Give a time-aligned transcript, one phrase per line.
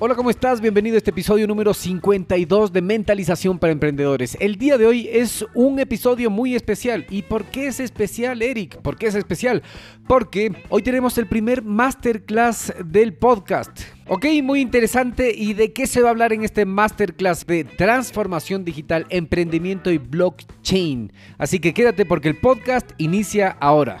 [0.00, 0.60] Hola, ¿cómo estás?
[0.60, 4.36] Bienvenido a este episodio número 52 de Mentalización para Emprendedores.
[4.38, 7.04] El día de hoy es un episodio muy especial.
[7.10, 8.80] ¿Y por qué es especial, Eric?
[8.80, 9.60] ¿Por qué es especial?
[10.06, 13.76] Porque hoy tenemos el primer masterclass del podcast.
[14.06, 15.32] Ok, muy interesante.
[15.34, 19.98] ¿Y de qué se va a hablar en este masterclass de transformación digital, emprendimiento y
[19.98, 21.12] blockchain?
[21.38, 24.00] Así que quédate porque el podcast inicia ahora.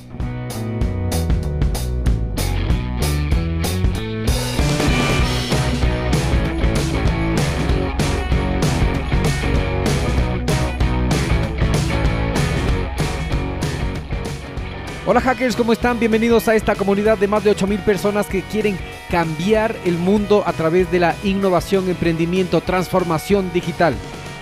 [15.11, 15.99] Hola hackers, ¿cómo están?
[15.99, 18.77] Bienvenidos a esta comunidad de más de 8000 personas que quieren
[19.09, 23.93] cambiar el mundo a través de la innovación, emprendimiento, transformación digital.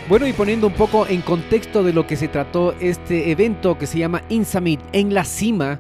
[0.07, 3.87] Bueno, y poniendo un poco en contexto de lo que se trató este evento que
[3.87, 5.79] se llama InSummit en la cima,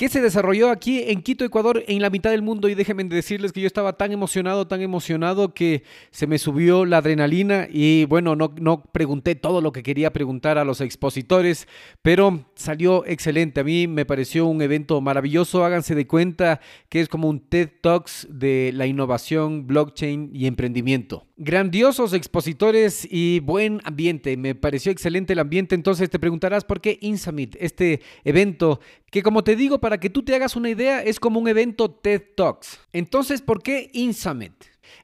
[0.00, 2.70] que se desarrolló aquí en Quito, Ecuador, en la mitad del mundo.
[2.70, 6.96] Y déjenme decirles que yo estaba tan emocionado, tan emocionado que se me subió la
[6.96, 11.68] adrenalina y bueno, no, no pregunté todo lo que quería preguntar a los expositores,
[12.00, 13.60] pero salió excelente.
[13.60, 15.66] A mí me pareció un evento maravilloso.
[15.66, 21.26] Háganse de cuenta que es como un TED Talks de la innovación, blockchain y emprendimiento.
[21.42, 24.36] Grandiosos expositores y buen ambiente.
[24.36, 25.74] Me pareció excelente el ambiente.
[25.74, 28.78] Entonces te preguntarás por qué InSummit, este evento
[29.10, 31.90] que como te digo, para que tú te hagas una idea, es como un evento
[31.90, 32.78] TED Talks.
[32.92, 34.52] Entonces, ¿por qué InSummit?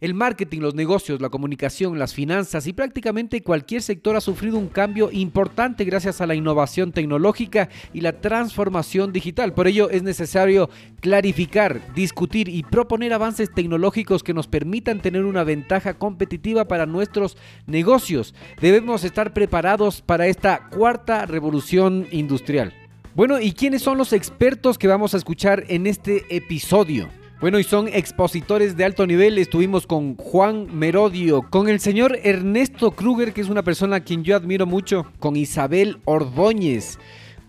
[0.00, 4.68] El marketing, los negocios, la comunicación, las finanzas y prácticamente cualquier sector ha sufrido un
[4.68, 9.54] cambio importante gracias a la innovación tecnológica y la transformación digital.
[9.54, 10.70] Por ello es necesario
[11.00, 17.36] clarificar, discutir y proponer avances tecnológicos que nos permitan tener una ventaja competitiva para nuestros
[17.66, 18.34] negocios.
[18.60, 22.72] Debemos estar preparados para esta cuarta revolución industrial.
[23.14, 27.08] Bueno, ¿y quiénes son los expertos que vamos a escuchar en este episodio?
[27.38, 29.36] Bueno, y son expositores de alto nivel.
[29.36, 34.24] Estuvimos con Juan Merodio, con el señor Ernesto Kruger, que es una persona a quien
[34.24, 36.98] yo admiro mucho, con Isabel Ordóñez,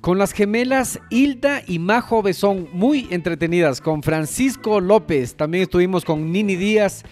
[0.02, 6.34] con las gemelas Hilda y Majo Besón, muy entretenidas, con Francisco López, también estuvimos con
[6.34, 7.06] Nini Díaz,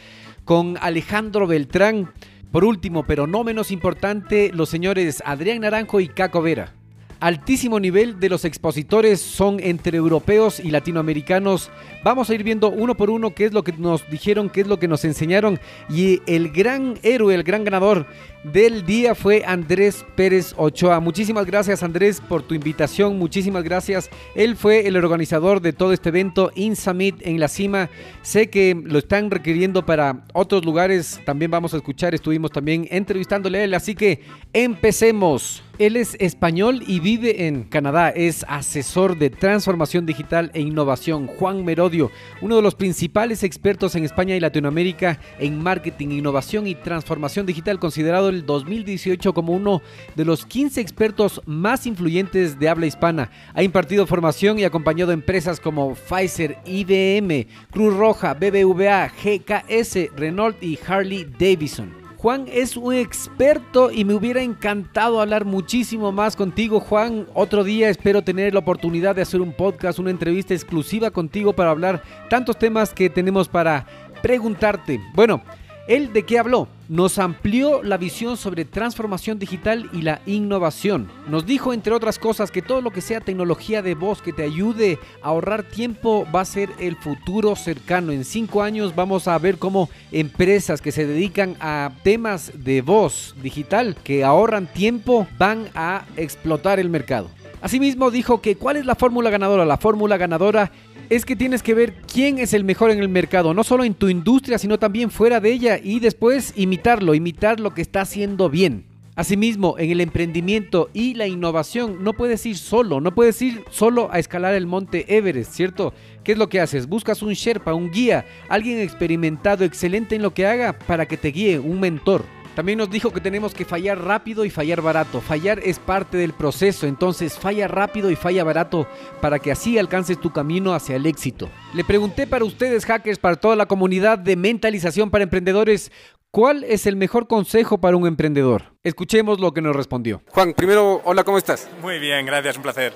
[0.43, 2.11] con Alejandro Beltrán.
[2.51, 6.73] Por último, pero no menos importante, los señores Adrián Naranjo y Caco Vera.
[7.19, 11.71] Altísimo nivel de los expositores son entre europeos y latinoamericanos.
[12.03, 14.67] Vamos a ir viendo uno por uno qué es lo que nos dijeron, qué es
[14.67, 15.59] lo que nos enseñaron.
[15.89, 18.05] Y el gran héroe, el gran ganador
[18.53, 20.99] del día fue Andrés Pérez Ochoa.
[20.99, 24.09] Muchísimas gracias Andrés por tu invitación, muchísimas gracias.
[24.35, 27.89] Él fue el organizador de todo este evento In Summit en la cima.
[28.21, 33.59] Sé que lo están requiriendo para otros lugares, también vamos a escuchar, estuvimos también entrevistándole
[33.59, 34.21] a él, así que
[34.53, 35.63] empecemos.
[35.77, 38.09] Él es español y vive en Canadá.
[38.09, 41.27] Es asesor de transformación digital e innovación.
[41.27, 42.11] Juan Merodio,
[42.41, 47.77] uno de los principales expertos en España y Latinoamérica en marketing, innovación y transformación digital,
[47.77, 49.81] considerado el 2018 como uno
[50.15, 53.31] de los 15 expertos más influyentes de habla hispana.
[53.53, 60.77] Ha impartido formación y acompañado empresas como Pfizer, IBM, Cruz Roja, BBVA, GKS, Renault y
[60.85, 62.05] Harley Davidson.
[62.17, 67.27] Juan es un experto y me hubiera encantado hablar muchísimo más contigo, Juan.
[67.35, 71.69] Otro día espero tener la oportunidad de hacer un podcast, una entrevista exclusiva contigo para
[71.69, 73.85] hablar tantos temas que tenemos para
[74.23, 74.99] preguntarte.
[75.13, 75.43] Bueno,
[75.87, 76.67] ¿Él de qué habló?
[76.89, 81.11] Nos amplió la visión sobre transformación digital y la innovación.
[81.27, 84.41] Nos dijo, entre otras cosas, que todo lo que sea tecnología de voz que te
[84.41, 88.11] ayude a ahorrar tiempo va a ser el futuro cercano.
[88.11, 93.35] En cinco años vamos a ver cómo empresas que se dedican a temas de voz
[93.43, 97.29] digital que ahorran tiempo van a explotar el mercado.
[97.61, 99.65] Asimismo dijo que cuál es la fórmula ganadora.
[99.65, 100.71] La fórmula ganadora
[101.09, 103.93] es que tienes que ver quién es el mejor en el mercado, no solo en
[103.93, 108.49] tu industria, sino también fuera de ella y después imitarlo, imitar lo que está haciendo
[108.49, 108.85] bien.
[109.17, 114.09] Asimismo, en el emprendimiento y la innovación no puedes ir solo, no puedes ir solo
[114.11, 115.93] a escalar el monte Everest, ¿cierto?
[116.25, 116.87] ¿Qué es lo que haces?
[116.87, 121.29] Buscas un Sherpa, un guía, alguien experimentado, excelente en lo que haga para que te
[121.29, 122.25] guíe, un mentor.
[122.55, 125.19] También nos dijo que tenemos que fallar rápido y fallar barato.
[125.19, 128.87] Fallar es parte del proceso, entonces falla rápido y falla barato
[129.21, 131.49] para que así alcances tu camino hacia el éxito.
[131.73, 135.91] Le pregunté para ustedes, hackers, para toda la comunidad de mentalización para emprendedores,
[136.31, 138.73] ¿cuál es el mejor consejo para un emprendedor?
[138.83, 140.21] Escuchemos lo que nos respondió.
[140.29, 141.69] Juan, primero, hola, ¿cómo estás?
[141.81, 142.93] Muy bien, gracias, un placer.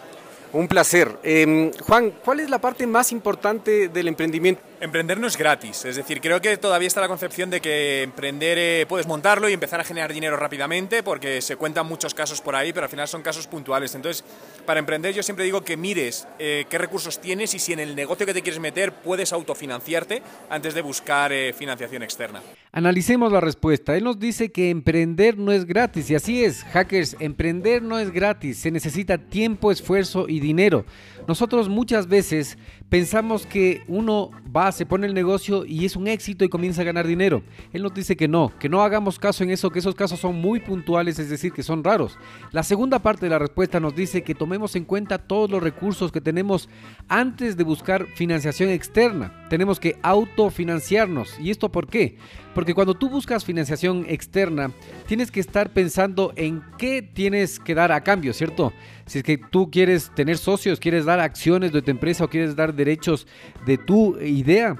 [0.51, 1.19] Un placer.
[1.23, 4.61] Em, Juan, ¿cuál es la parte más importante del emprendimiento?
[4.81, 8.57] Emprender no es gratis, es decir, creo que todavía está la concepción de que emprender
[8.57, 12.55] eh, puedes montarlo y empezar a generar dinero rápidamente porque se cuentan muchos casos por
[12.55, 13.93] ahí, pero al final son casos puntuales.
[13.93, 14.23] Entonces,
[14.65, 17.93] para emprender yo siempre digo que mires eh, qué recursos tienes y si en el
[17.93, 22.41] negocio que te quieres meter puedes autofinanciarte antes de buscar eh, financiación externa.
[22.71, 23.97] Analicemos la respuesta.
[23.97, 28.11] Él nos dice que emprender no es gratis y así es, hackers, emprender no es
[28.11, 30.85] gratis, se necesita tiempo, esfuerzo y dinero.
[31.27, 32.57] Nosotros muchas veces
[32.89, 36.85] pensamos que uno va, se pone el negocio y es un éxito y comienza a
[36.85, 37.43] ganar dinero.
[37.71, 40.35] Él nos dice que no, que no hagamos caso en eso, que esos casos son
[40.35, 42.17] muy puntuales, es decir, que son raros.
[42.51, 46.11] La segunda parte de la respuesta nos dice que tomemos en cuenta todos los recursos
[46.11, 46.67] que tenemos
[47.07, 49.47] antes de buscar financiación externa.
[49.49, 51.39] Tenemos que autofinanciarnos.
[51.39, 52.17] ¿Y esto por qué?
[52.55, 54.71] Porque cuando tú buscas financiación externa,
[55.07, 58.73] tienes que estar pensando en qué tienes que dar a cambio, ¿cierto?
[59.05, 62.55] Si es que tú quieres tener socios, quieres dar acciones de tu empresa o quieres
[62.55, 63.27] dar derechos
[63.65, 64.75] de tu idea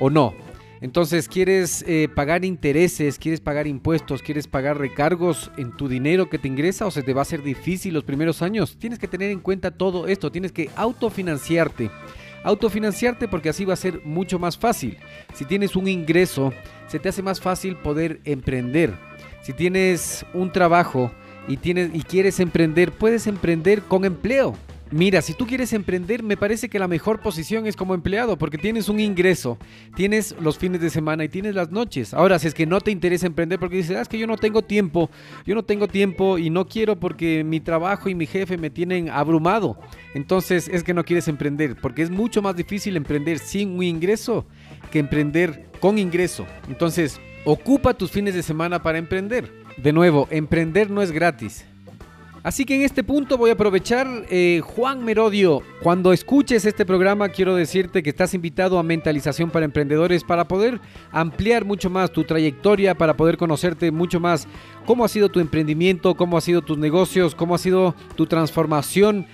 [0.00, 0.34] o no.
[0.82, 3.16] Entonces, ¿quieres eh, pagar intereses?
[3.16, 4.20] ¿Quieres pagar impuestos?
[4.20, 7.44] ¿Quieres pagar recargos en tu dinero que te ingresa o se te va a hacer
[7.44, 8.76] difícil los primeros años?
[8.80, 11.88] Tienes que tener en cuenta todo esto, tienes que autofinanciarte.
[12.42, 14.98] Autofinanciarte porque así va a ser mucho más fácil.
[15.34, 16.52] Si tienes un ingreso,
[16.88, 18.92] se te hace más fácil poder emprender.
[19.42, 21.12] Si tienes un trabajo
[21.46, 24.56] y, tienes, y quieres emprender, puedes emprender con empleo.
[24.92, 28.58] Mira, si tú quieres emprender, me parece que la mejor posición es como empleado, porque
[28.58, 29.56] tienes un ingreso,
[29.96, 32.12] tienes los fines de semana y tienes las noches.
[32.12, 34.36] Ahora, si es que no te interesa emprender porque dices, ah, es que yo no
[34.36, 35.08] tengo tiempo,
[35.46, 39.08] yo no tengo tiempo y no quiero porque mi trabajo y mi jefe me tienen
[39.08, 39.78] abrumado.
[40.12, 44.44] Entonces es que no quieres emprender, porque es mucho más difícil emprender sin un ingreso
[44.90, 46.46] que emprender con ingreso.
[46.68, 49.50] Entonces, ocupa tus fines de semana para emprender.
[49.78, 51.64] De nuevo, emprender no es gratis.
[52.42, 57.28] Así que en este punto voy a aprovechar, eh, Juan Merodio, cuando escuches este programa
[57.28, 60.80] quiero decirte que estás invitado a Mentalización para Emprendedores para poder
[61.12, 64.48] ampliar mucho más tu trayectoria, para poder conocerte mucho más.
[64.86, 69.26] Cómo ha sido tu emprendimiento, cómo ha sido tus negocios, cómo ha sido tu transformación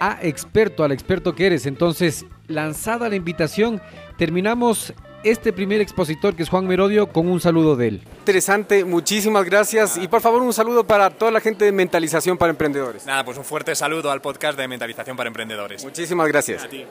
[0.00, 1.66] a experto, al experto que eres.
[1.66, 3.82] Entonces, lanzada la invitación,
[4.16, 8.02] terminamos este primer expositor que es Juan Merodio con un saludo de él.
[8.20, 12.50] Interesante, muchísimas gracias y por favor un saludo para toda la gente de Mentalización para
[12.50, 13.06] Emprendedores.
[13.06, 15.84] Nada, pues un fuerte saludo al podcast de Mentalización para Emprendedores.
[15.84, 16.64] Muchísimas gracias.
[16.64, 16.84] A ti.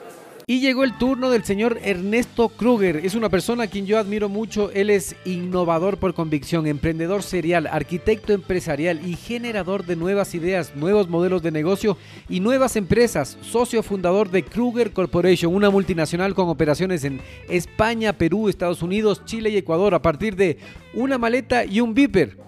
[0.48, 3.04] Y llegó el turno del señor Ernesto Kruger.
[3.04, 4.70] Es una persona a quien yo admiro mucho.
[4.70, 11.08] Él es innovador por convicción, emprendedor serial, arquitecto empresarial y generador de nuevas ideas, nuevos
[11.08, 11.98] modelos de negocio
[12.28, 13.36] y nuevas empresas.
[13.40, 19.50] Socio fundador de Kruger Corporation, una multinacional con operaciones en España, Perú, Estados Unidos, Chile
[19.50, 20.58] y Ecuador a partir de
[20.94, 22.45] una maleta y un viper.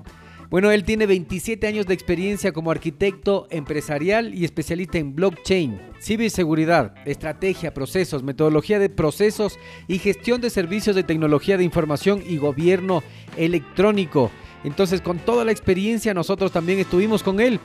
[0.50, 6.94] Bueno, él tiene 27 años de experiencia como arquitecto empresarial y especialista en blockchain, ciberseguridad,
[7.04, 13.02] estrategia, procesos, metodología de procesos y gestión de servicios de tecnología de información y gobierno
[13.36, 14.30] electrónico.
[14.64, 17.60] Entonces, con toda la experiencia, nosotros también estuvimos con él.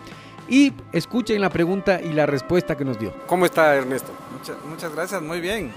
[0.49, 3.13] Y escuchen la pregunta y la respuesta que nos dio.
[3.27, 4.11] ¿Cómo está Ernesto?
[4.67, 5.71] Muchas, gracias, muy bien.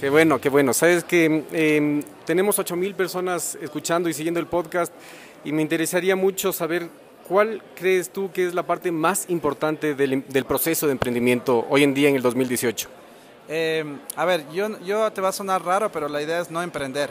[0.00, 0.74] Qué bueno, qué bueno.
[0.74, 4.92] Sabes que eh, tenemos 8.000 personas escuchando y siguiendo el podcast
[5.44, 6.88] y me interesaría mucho saber
[7.28, 11.94] cuál crees tú que es la parte más importante del, proceso de emprendimiento hoy en
[11.94, 12.88] día en el 2018.
[13.48, 16.62] Em, a ver, yo, yo te va a sonar raro, pero la idea es no
[16.62, 17.10] emprender.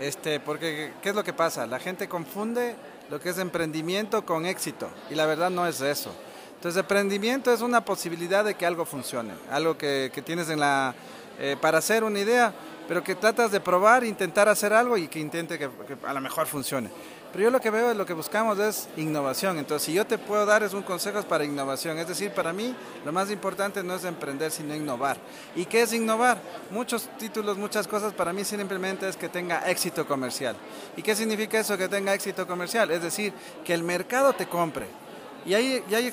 [0.00, 1.66] Este, porque, ¿qué es lo que pasa?
[1.66, 2.74] La gente confunde
[3.10, 6.14] lo que es emprendimiento con éxito, y la verdad no es eso.
[6.56, 10.94] Entonces, emprendimiento es una posibilidad de que algo funcione, algo que, que tienes en la,
[11.38, 12.52] eh, para hacer una idea,
[12.86, 15.70] pero que tratas de probar, intentar hacer algo y que intente que
[16.06, 16.90] a lo mejor funcione.
[17.32, 19.58] Pero yo lo que veo, lo que buscamos es innovación.
[19.58, 21.98] Entonces, si yo te puedo dar es un consejo para innovación.
[21.98, 25.16] Es decir, para mí lo más importante no es emprender, sino innovar.
[25.54, 26.40] ¿Y qué es innovar?
[26.70, 30.56] Muchos títulos, muchas cosas, para mí simplemente es que tenga éxito comercial.
[30.96, 32.90] ¿Y qué significa eso que tenga éxito comercial?
[32.90, 33.32] Es decir,
[33.64, 34.86] que el mercado te compre.
[35.46, 36.12] Y hay, hay,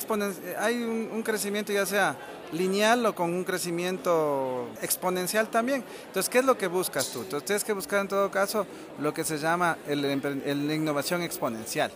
[0.60, 2.16] hay un crecimiento ya sea
[2.52, 5.84] lineal o con un crecimiento exponencial también.
[6.08, 7.22] Entonces, ¿qué es lo que buscas tú?
[7.22, 8.66] Entonces, tienes que buscar en todo caso
[9.00, 11.92] lo que se llama la innovación exponencial.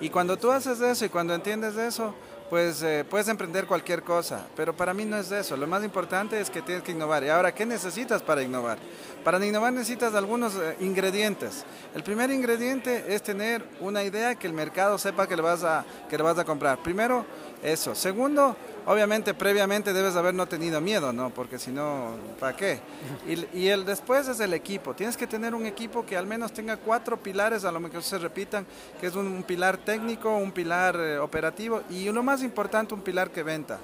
[0.00, 2.14] Y cuando tú haces eso y cuando entiendes eso,
[2.50, 5.56] pues eh, puedes emprender cualquier cosa, pero para mí no es eso.
[5.56, 7.22] Lo más importante es que tienes que innovar.
[7.22, 8.76] Y ahora, ¿qué necesitas para innovar?
[9.22, 11.64] Para innovar necesitas algunos eh, ingredientes.
[11.94, 15.84] El primer ingrediente es tener una idea que el mercado sepa que le vas a,
[16.08, 16.82] que le vas a comprar.
[16.82, 17.24] Primero,
[17.62, 17.94] eso.
[17.94, 18.56] Segundo,
[18.90, 21.30] Obviamente, previamente debes haber no tenido miedo, ¿no?
[21.30, 22.80] Porque si no, ¿para qué?
[23.54, 24.94] Y, el después es el equipo.
[24.94, 28.18] Tienes que tener un equipo que al menos tenga cuatro pilares, a lo mejor se
[28.18, 28.66] repitan,
[29.00, 33.30] que es un, pilar técnico, un pilar eh, operativo y lo más importante, un pilar
[33.30, 33.78] que venta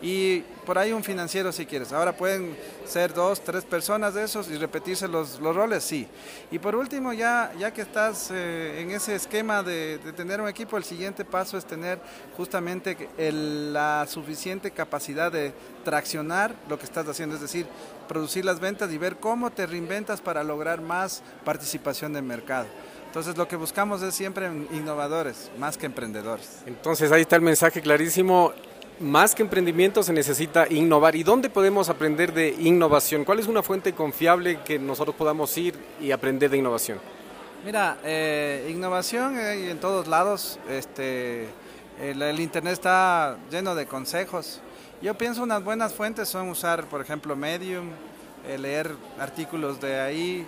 [0.00, 1.92] y por ahí un financiero si quieres.
[1.92, 6.06] Ahora pueden ser dos, tres personas de esos y repetirse los, los roles, sí.
[6.50, 10.76] Y por último, ya, ya que estás eh, en ese esquema de, tener un equipo,
[10.76, 11.98] el siguiente paso es tener
[12.36, 15.52] justamente la suficiente capacidad de
[15.84, 17.66] traccionar lo que estás haciendo, es decir,
[18.06, 22.66] producir las ventas y ver cómo te reinventas para lograr más participación de mercado.
[23.06, 26.58] Entonces lo que buscamos es siempre innovadores, más que emprendedores.
[26.66, 28.52] Entonces ahí está el mensaje clarísimo
[29.00, 31.14] más que emprendimiento se necesita innovar.
[31.16, 33.24] ¿Y dónde podemos aprender de innovación?
[33.24, 36.98] ¿Cuál es una fuente confiable que nosotros podamos ir y aprender de innovación?
[37.64, 40.58] Mira, eh, innovación hay en todos lados.
[40.68, 41.48] Este,
[42.00, 44.60] el, Internet está lleno de consejos.
[45.02, 47.90] Yo pienso unas buenas fuentes son usar, por ejemplo, Medium,
[48.46, 50.46] eh, leer artículos de ahí,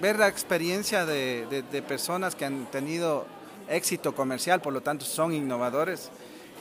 [0.00, 3.26] ver la experiencia de personas que han tenido
[3.68, 6.10] éxito comercial, por lo tanto son innovadores.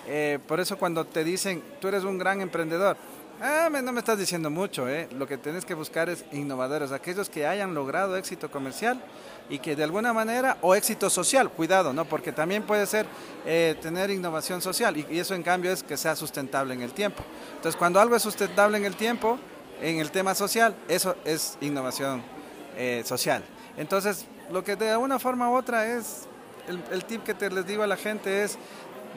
[0.08, 2.96] Eh, por eso cuando te dicen, tú eres un gran emprendedor,
[3.42, 5.10] ah, no me estás diciendo mucho, eh.
[5.12, 9.02] lo que tienes que buscar es innovadores, aquellos que hayan logrado éxito comercial
[9.50, 12.06] y que de alguna manera, o éxito social, cuidado, ¿no?
[12.06, 13.06] porque también puede ser
[13.46, 17.24] eh, tener innovación social y, eso en cambio es que sea sustentable en el tiempo.
[17.58, 19.38] Entonces cuando algo es sustentable en el tiempo,
[19.82, 22.24] en el tema social, eso es innovación
[23.04, 23.44] social.
[23.76, 26.28] Entonces lo que de una forma u otra es,
[26.68, 28.58] el, el tip que te les digo a la gente es,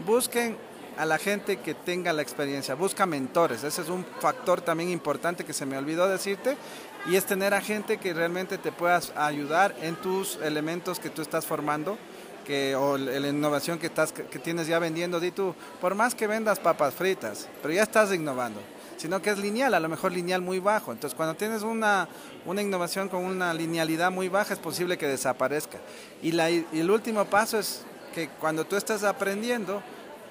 [0.07, 0.57] busquen
[1.01, 5.47] a la gente que tenga la experiencia, busca mentores, ese es un factor también importante
[5.47, 6.59] que se me olvidó decirte,
[7.07, 11.23] y es tener a gente que realmente te pueda ayudar en tus elementos que tú
[11.23, 11.97] estás formando,
[12.45, 16.27] que, o la innovación que, estás, que tienes ya vendiendo, di tú, por más que
[16.27, 18.61] vendas papas fritas, pero ya estás innovando
[18.99, 20.93] sino que es lineal, a lo mejor lineal muy bajo.
[20.93, 22.07] Entonces, cuando tienes una,
[22.45, 25.79] una innovación con una linealidad muy baja, es posible que desaparezca.
[26.21, 27.81] Y, la, y el último paso es
[28.15, 29.83] que cuando tú estás aprendiendo,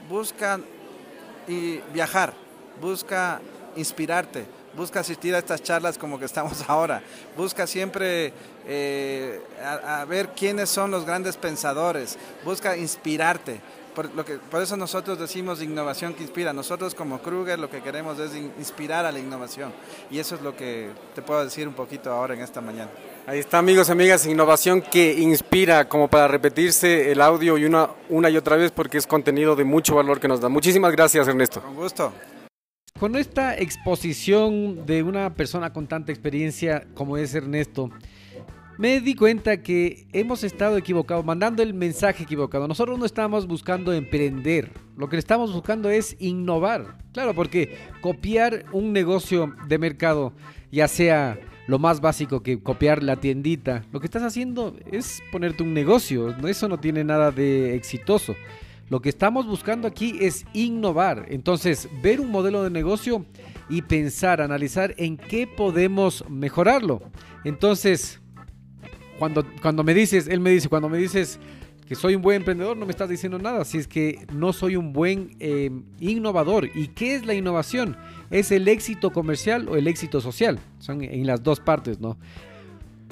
[0.07, 0.59] busca
[1.47, 2.33] y viajar,
[2.79, 3.41] busca
[3.75, 7.01] inspirarte, busca asistir a estas charlas como que estamos ahora,
[7.35, 8.33] busca siempre
[8.67, 13.61] eh, a, ver quiénes son los grandes pensadores, busca inspirarte.
[13.95, 16.53] Por, lo que, por eso nosotros decimos innovación que inspira.
[16.53, 19.73] Nosotros como Kruger lo que queremos es inspirar a la innovación.
[20.11, 22.91] Y eso es lo que te puedo decir un poquito ahora en esta mañana.
[23.29, 28.27] Ahí está, amigos, amigas, innovación que inspira como para repetirse el audio y una, una
[28.31, 30.49] y otra vez porque es contenido de mucho valor que nos da.
[30.49, 31.61] Muchísimas gracias, Ernesto.
[31.61, 32.11] Con gusto.
[32.99, 37.91] con esta exposición de una persona con tanta experiencia como es Ernesto,
[38.79, 42.67] me di cuenta que hemos estado equivocados, mandando el mensaje equivocado.
[42.67, 46.97] Nosotros no estamos buscando emprender, lo que estamos buscando es innovar.
[47.13, 50.33] Claro, porque copiar un negocio de mercado,
[50.71, 55.61] ya sea lo más básico que copiar la tiendita, lo que estás haciendo es ponerte
[55.61, 58.35] un negocio, eso no tiene nada de exitoso.
[58.89, 61.27] Lo que estamos buscando aquí es innovar.
[61.29, 63.23] Entonces, ver un modelo de negocio
[63.69, 67.03] y pensar, analizar en qué podemos mejorarlo.
[67.43, 68.19] Entonces,
[69.19, 71.39] cuando, cuando me dices, él me dice, cuando me dices
[71.87, 74.75] que soy un buen emprendedor, no me estás diciendo nada, si es que no soy
[74.75, 76.67] un buen eh, innovador.
[76.73, 77.95] ¿Y qué es la innovación?
[78.31, 80.59] Es el éxito comercial o el éxito social.
[80.79, 82.17] Son en las dos partes, ¿no?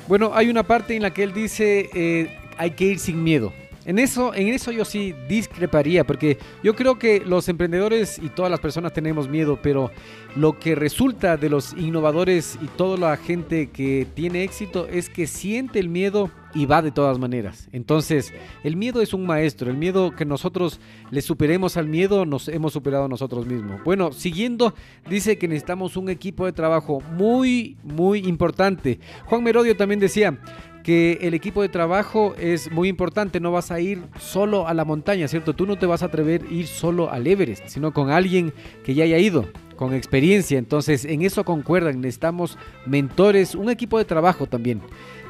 [0.08, 3.52] Bueno, hay una parte en la que él dice, eh, hay que ir sin miedo.
[3.88, 8.52] En eso, en eso yo sí discreparía, porque yo creo que los emprendedores y todas
[8.52, 9.92] las personas tenemos miedo, pero
[10.36, 15.26] lo que resulta de los innovadores y toda la gente que tiene éxito es que
[15.26, 17.70] siente el miedo y va de todas maneras.
[17.72, 20.80] Entonces, el miedo es un maestro, el miedo que nosotros
[21.12, 23.84] le superemos al miedo, nos hemos superado nosotros mismos.
[23.84, 24.74] Bueno, siguiendo,
[25.10, 29.00] dice que necesitamos un equipo de trabajo muy, muy importante.
[29.26, 30.40] Juan Merodio también decía,
[30.88, 34.86] que el equipo de trabajo es muy importante, no vas a ir solo a la
[34.86, 35.54] montaña, ¿cierto?
[35.54, 38.54] Tú no te vas a atrever a ir solo al Everest, sino con alguien
[38.86, 40.58] que ya haya ido, con experiencia.
[40.58, 44.80] Entonces, en eso concuerdan, necesitamos mentores, un equipo de trabajo también.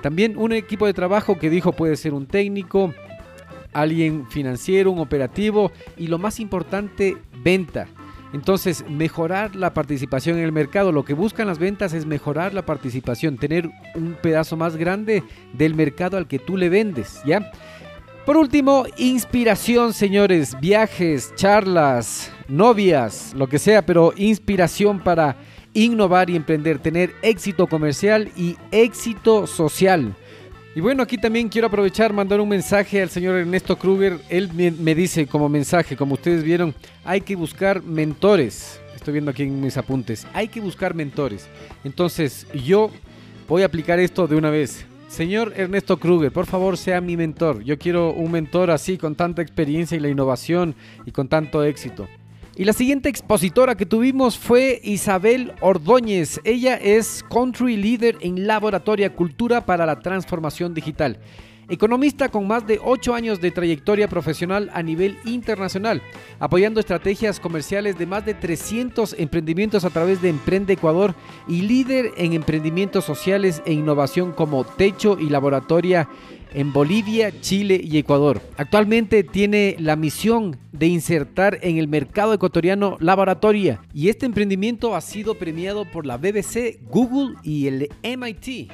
[0.04, 2.94] También un equipo de trabajo que dijo puede ser un técnico,
[3.74, 7.88] alguien financiero, un operativo y lo más importante, venta.
[8.34, 10.92] Entonces, mejorar la participación en el mercado.
[10.92, 15.76] Lo que buscan las ventas es mejorar la participación, tener un pedazo más grande del
[15.76, 17.52] mercado al que tú le vendes, ¿ya?
[18.26, 25.38] Por último, inspiración, señores, viajes, charlas, novias, lo que sea, pero inspiración para
[25.74, 30.14] innovar y emprender, tener éxito comercial y éxito social.
[30.78, 34.20] Y bueno, aquí también quiero aprovechar, mandar un mensaje al señor Ernesto Kruger.
[34.30, 38.80] Él me, dice como mensaje, como ustedes vieron, hay que buscar mentores.
[38.96, 40.28] Estoy viendo aquí en mis apuntes.
[40.34, 41.48] Hay que buscar mentores.
[41.84, 42.92] Entonces, yo
[43.48, 44.86] voy a aplicar esto de una vez.
[45.08, 47.64] Señor Ernesto Kruger, por favor sea mi mentor.
[47.64, 50.76] Yo quiero un mentor así, con tanta experiencia y la innovación
[51.08, 52.08] y con tanto éxito.
[52.60, 56.42] Y la siguiente expositora que tuvimos fue Isabel Ordóñez.
[56.44, 61.20] Ella es Country Leader en Laboratoria Cultura para la Transformación Digital.
[61.70, 66.02] Economista con más de 8 años de trayectoria profesional a nivel internacional,
[66.40, 71.14] apoyando estrategias comerciales de más de 300 emprendimientos a través de Emprende Ecuador
[71.48, 76.10] y líder en emprendimientos sociales e innovación como Techo y Laboratoria
[76.58, 78.42] en Bolivia, Chile y Ecuador.
[78.58, 85.02] Actualmente tiene la misión de insertar en el mercado ecuatoriano laboratoria y este emprendimiento ha
[85.02, 88.72] sido premiado por la BBC, Google y el MIT.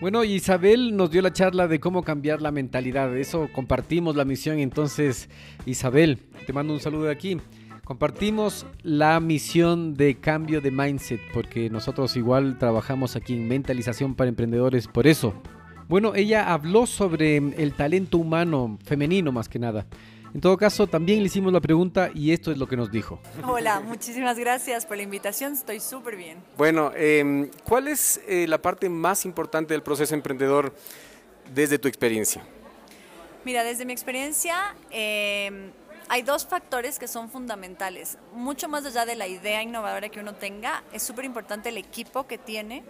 [0.00, 3.14] Bueno, Isabel nos dio la charla de cómo cambiar la mentalidad.
[3.16, 4.60] Eso compartimos la misión.
[4.60, 5.28] Entonces,
[5.66, 7.38] Isabel, te mando un saludo de aquí.
[7.84, 14.28] Compartimos la misión de cambio de mindset, porque nosotros igual trabajamos aquí en mentalización para
[14.28, 14.86] emprendedores.
[14.86, 15.34] Por eso,
[15.90, 19.86] bueno, ella habló sobre el talento humano femenino más que nada.
[20.32, 23.18] En todo caso, también le hicimos la pregunta y esto es lo que nos dijo.
[23.44, 26.38] Hola, muchísimas gracias por la invitación, estoy súper bien.
[26.56, 30.76] Bueno, em, ¿cuál es eh, la parte más importante del proceso emprendedor
[31.52, 32.44] desde tu experiencia?
[33.44, 35.72] Mira, desde mi experiencia em,
[36.08, 38.16] hay dos factores que son fundamentales.
[38.32, 42.28] Mucho más allá de la idea innovadora que uno tenga, es súper importante el equipo
[42.28, 42.84] que tiene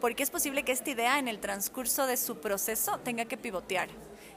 [0.00, 3.88] porque es posible que esta idea en el transcurso de su proceso tenga que pivotear.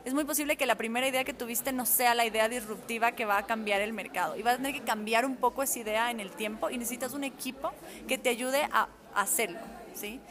[0.06, 3.26] Es muy posible que la primera idea que tuviste no sea la idea disruptiva que
[3.26, 6.10] va a cambiar el mercado y va a tener que cambiar un poco esa idea
[6.10, 7.72] en el tiempo y necesitas un equipo
[8.08, 9.60] que te ayude a hacerlo,
[9.94, 10.22] ¿sí?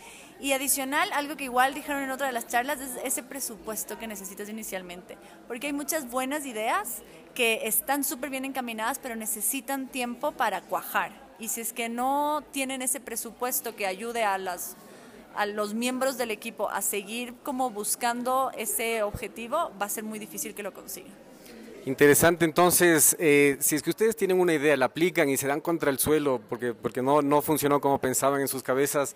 [0.40, 4.06] Y adicional, algo que igual dijeron en otra de las charlas, es ese presupuesto que
[4.06, 5.18] necesitas inicialmente.
[5.48, 7.02] Porque hay muchas buenas ideas
[7.34, 11.10] que están súper bien encaminadas, pero necesitan tiempo para cuajar.
[11.40, 14.76] Y si es que no tienen ese presupuesto que ayude a las
[15.38, 20.18] a los miembros del equipo a seguir como buscando ese objetivo, va a ser muy
[20.18, 21.12] difícil que lo consigan.
[21.86, 25.60] Interesante, entonces, eh, si es que ustedes tienen una idea, la aplican y se dan
[25.60, 29.14] contra el suelo porque, porque no, no funcionó como pensaban en sus cabezas,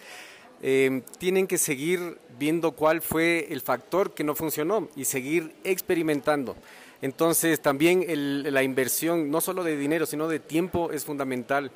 [0.63, 6.55] eh, tienen que seguir viendo cuál fue el factor que no funcionó y seguir experimentando.
[7.03, 8.07] Entonces, también
[8.55, 11.73] la inversión, no solo de dinero, sino de tiempo, es fundamental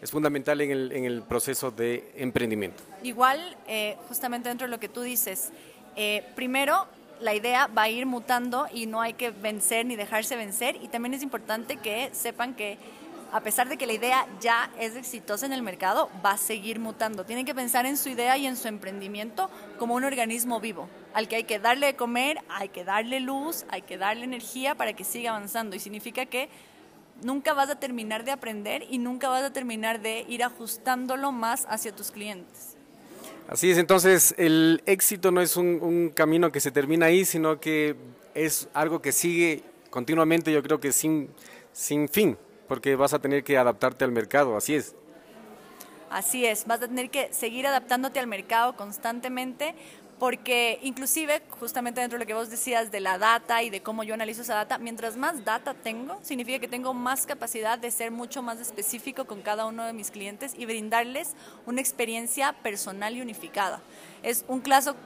[0.00, 2.82] es fundamental en el, en el proceso de emprendimiento.
[3.02, 5.50] Igual, eh, justamente dentro de lo que tú dices,
[5.96, 6.86] eh, primero
[7.20, 10.88] la idea va a ir mutando y no hay que vencer ni dejarse vencer y
[10.88, 12.78] también es importante que sepan que
[13.32, 16.78] a pesar de que la idea ya es exitosa en el mercado, va a seguir
[16.78, 17.24] mutando.
[17.24, 21.28] Tienen que pensar en su idea y en su emprendimiento como un organismo vivo, al
[21.28, 24.94] que hay que darle de comer, hay que darle luz, hay que darle energía para
[24.94, 25.76] que siga avanzando.
[25.76, 26.48] Y significa que
[27.22, 31.66] nunca vas a terminar de aprender y nunca vas a terminar de ir ajustándolo más
[31.68, 32.76] hacia tus clientes.
[33.48, 37.96] Así es, entonces el éxito no es un, camino que se termina ahí, sino que
[38.34, 41.30] es algo que sigue continuamente, yo creo que sin,
[41.72, 42.36] sin fin,
[42.68, 44.94] porque vas a tener que adaptarte al mercado, así es.
[46.10, 49.74] Así es, vas a tener que seguir adaptándote al mercado constantemente
[50.18, 54.02] porque inclusive justamente dentro de lo que vos decías de la data y de cómo
[54.02, 58.10] yo analizo esa data, mientras más data tengo, significa que tengo más capacidad de ser
[58.10, 61.34] mucho más específico con cada uno de mis clientes y brindarles
[61.66, 63.80] una experiencia personal y unificada.
[64.22, 64.96] Es un caso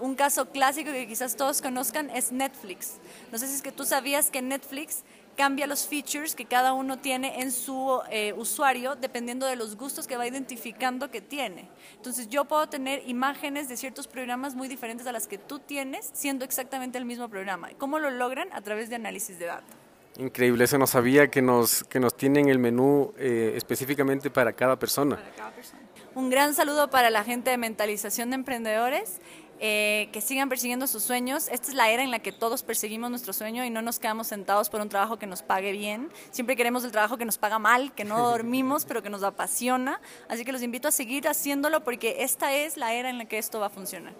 [0.00, 2.94] un caso clásico que quizás todos conozcan es Netflix.
[3.30, 5.02] No sé si es que tú sabías que Netflix
[5.36, 10.06] cambia los features que cada uno tiene en su eh, usuario dependiendo de los gustos
[10.06, 11.68] que va identificando que tiene.
[11.96, 16.10] Entonces yo puedo tener imágenes de ciertos programas muy diferentes a las que tú tienes
[16.12, 17.70] siendo exactamente el mismo programa.
[17.78, 18.52] ¿Cómo lo logran?
[18.52, 19.74] A través de análisis de datos.
[20.16, 24.78] Increíble, eso no sabía que nos, que nos tienen el menú eh, específicamente para cada
[24.78, 25.16] persona.
[25.16, 25.80] Para cada persona.
[26.14, 29.20] Un gran saludo para la gente de mentalización de emprendedores
[29.60, 31.48] eh, que sigan persiguiendo sus sueños.
[31.48, 34.26] Esta es la era en la que todos perseguimos nuestro sueño y no nos quedamos
[34.26, 36.10] sentados por un trabajo que nos pague bien.
[36.30, 40.00] Siempre queremos el trabajo que nos paga mal, que no dormimos, pero que nos apasiona.
[40.28, 43.38] Así que los invito a seguir haciéndolo porque esta es la era en la que
[43.38, 44.14] esto va a funcionar.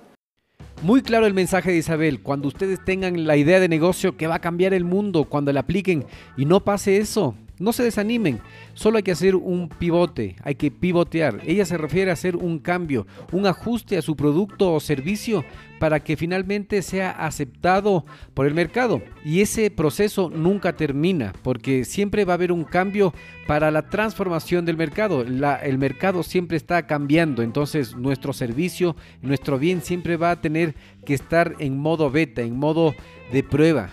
[0.83, 4.35] Muy claro el mensaje de Isabel, cuando ustedes tengan la idea de negocio que va
[4.35, 6.05] a cambiar el mundo, cuando la apliquen
[6.37, 8.41] y no pase eso, no se desanimen,
[8.75, 11.41] solo hay que hacer un pivote, hay que pivotear.
[11.47, 15.45] Ella se refiere a hacer un cambio, un ajuste a su producto o servicio
[15.79, 19.03] para que finalmente sea aceptado por el mercado.
[19.25, 23.13] Y ese proceso nunca termina, porque siempre va a haber un cambio
[23.47, 25.23] para la transformación del mercado.
[25.23, 31.15] el mercado siempre está cambiando, entonces nuestro servicio, nuestro bien siempre va a tener que
[31.15, 32.95] estar en modo beta, en modo
[33.33, 33.91] de prueba,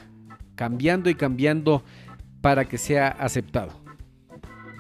[0.56, 1.84] cambiando y cambiando
[2.42, 3.72] para que sea aceptado.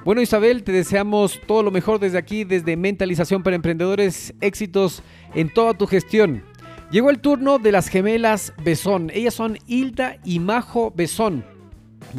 [0.03, 5.03] Bueno Isabel, te deseamos todo lo mejor desde aquí, desde Mentalización para Emprendedores, éxitos
[5.35, 6.43] en toda tu gestión.
[6.89, 9.11] Llegó el turno de las gemelas Besón.
[9.13, 11.45] Ellas son Hilda y Majo Besón,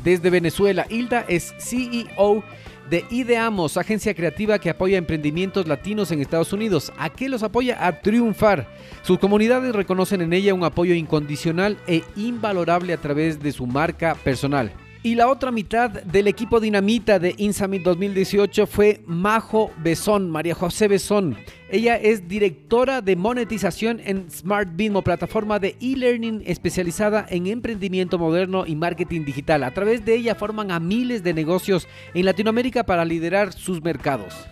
[0.03, 0.87] desde Venezuela.
[0.89, 2.43] Hilda es CEO
[2.89, 6.93] de Ideamos, agencia creativa que apoya emprendimientos latinos en Estados Unidos.
[6.99, 7.87] ¿A qué los apoya?
[7.87, 8.69] A triunfar.
[9.03, 14.15] Sus comunidades reconocen en ella un apoyo incondicional e invalorable a través de su marca
[14.15, 14.73] personal.
[15.05, 20.87] Y la otra mitad del equipo dinamita de Insummit 2018 fue Majo Besón, María José
[20.87, 21.37] Besón.
[21.71, 28.65] Ella es directora de monetización en Smart Bimo, plataforma de e-learning especializada en emprendimiento moderno
[28.65, 29.65] y marketing digital.
[29.65, 34.52] A través de ella forman a miles de negocios en Latinoamérica para liderar sus mercados.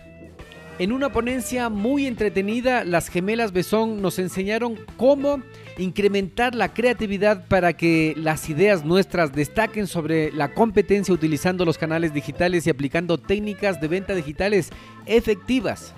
[0.81, 5.43] En una ponencia muy entretenida, las gemelas Besón nos enseñaron cómo
[5.77, 12.15] incrementar la creatividad para que las ideas nuestras destaquen sobre la competencia utilizando los canales
[12.15, 14.71] digitales y aplicando técnicas de venta digitales
[15.05, 15.93] efectivas.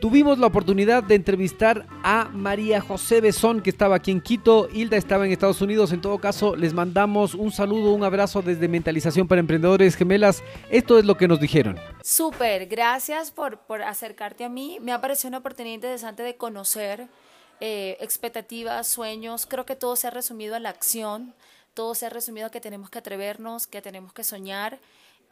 [0.00, 4.66] Tuvimos la oportunidad de entrevistar a María José Besón, que estaba aquí en Quito.
[4.72, 5.92] Hilda estaba en Estados Unidos.
[5.92, 10.42] En todo caso, les mandamos un saludo, un abrazo desde Mentalización para Emprendedores Gemelas.
[10.70, 11.78] Esto es lo que nos dijeron.
[12.02, 14.78] Súper, gracias por, por acercarte a mí.
[14.80, 17.06] Me ha parecido una oportunidad interesante de conocer
[17.60, 19.44] eh, expectativas, sueños.
[19.44, 21.34] Creo que todo se ha resumido a la acción.
[21.74, 24.78] Todo se ha resumido a que tenemos que atrevernos, que tenemos que soñar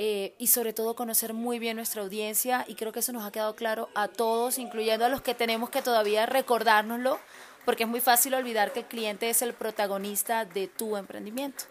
[0.01, 3.33] eh, y sobre todo conocer muy bien nuestra audiencia y creo que eso nos ha
[3.33, 7.19] quedado claro a todos, incluyendo a los que tenemos que todavía recordárnoslo,
[7.65, 11.65] porque es muy fácil olvidar que el cliente es el protagonista de tu emprendimiento.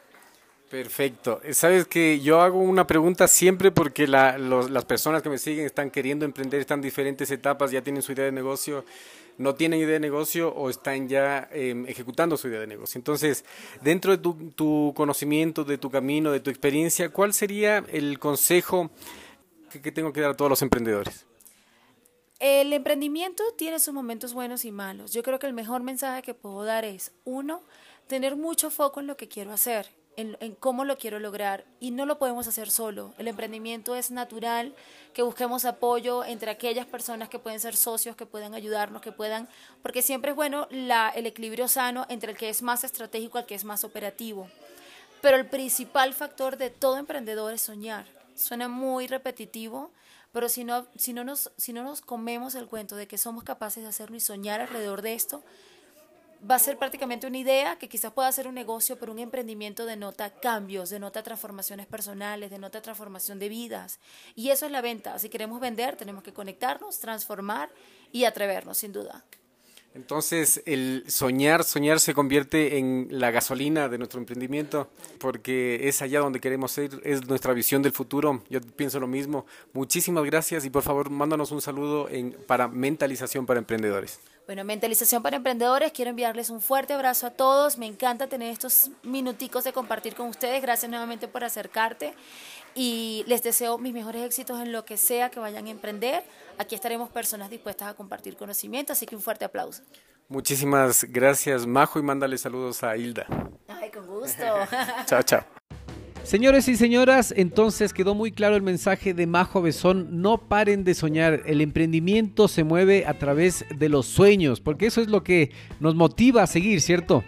[0.69, 1.39] Perfecto.
[1.53, 6.25] Sabes que yo hago una pregunta siempre porque las personas que me siguen están queriendo
[6.25, 8.83] emprender, están en diferentes etapas, ya tienen su idea de negocio
[9.37, 12.97] no tienen idea de negocio o están ya em, ejecutando su idea de negocio.
[12.97, 13.45] Entonces,
[13.81, 18.89] dentro de tu, conocimiento, de tu camino, de tu experiencia, ¿cuál sería el consejo
[19.69, 21.25] que, tengo que dar a todos los emprendedores?
[22.39, 25.11] El emprendimiento tiene sus momentos buenos y malos.
[25.13, 27.61] Yo creo que el mejor mensaje que puedo dar es, uno,
[28.07, 32.05] tener mucho foco en lo que quiero hacer en, cómo lo quiero lograr y no
[32.05, 33.13] lo podemos hacer solo.
[33.19, 34.75] El emprendimiento es natural,
[35.13, 39.47] que busquemos apoyo entre aquellas personas que pueden ser socios, que puedan ayudarnos, que puedan,
[39.83, 43.45] porque siempre es bueno la, el equilibrio sano entre el que es más estratégico el
[43.45, 44.49] que es más operativo.
[45.21, 48.05] Pero el principal factor de todo emprendedor es soñar.
[48.35, 49.91] Suena muy repetitivo,
[50.33, 53.43] pero si no, si no, nos, si no nos comemos el cuento de que somos
[53.43, 55.43] capaces de hacerlo y soñar alrededor de esto,
[56.49, 59.85] va a ser prácticamente una idea que quizás pueda ser un negocio, pero un emprendimiento
[59.85, 63.99] denota cambios, denota transformaciones personales, denota transformación de vidas.
[64.35, 65.17] Y eso es la venta.
[65.19, 67.69] Si queremos vender, tenemos que conectarnos, transformar
[68.11, 69.23] y atrevernos, sin duda.
[69.93, 76.19] Entonces, el soñar, soñar se convierte en la gasolina de nuestro emprendimiento, porque es allá
[76.19, 78.43] donde queremos ir, es nuestra visión del futuro.
[78.49, 79.45] Yo pienso lo mismo.
[79.73, 84.19] Muchísimas gracias y por favor, mándanos un saludo en, para Mentalización para Emprendedores.
[84.45, 87.77] Bueno, Mentalización para Emprendedores, quiero enviarles un fuerte abrazo a todos.
[87.77, 90.61] Me encanta tener estos minuticos de compartir con ustedes.
[90.61, 92.13] Gracias nuevamente por acercarte
[92.77, 96.23] y les deseo mis mejores éxitos en lo que sea que vayan a emprender.
[96.59, 99.81] Aquí estaremos personas dispuestas a compartir conocimiento, así que un fuerte aplauso.
[100.29, 103.25] Muchísimas gracias, Majo, y mándale saludos a Hilda.
[103.67, 104.43] Ay, con gusto.
[105.07, 105.43] chao, chao.
[106.21, 110.93] Señores y señoras, entonces quedó muy claro el mensaje de Majo Besón, no paren de
[110.93, 115.51] soñar, el emprendimiento se mueve a través de los sueños, porque eso es lo que
[115.79, 117.23] nos motiva a seguir, ¿cierto?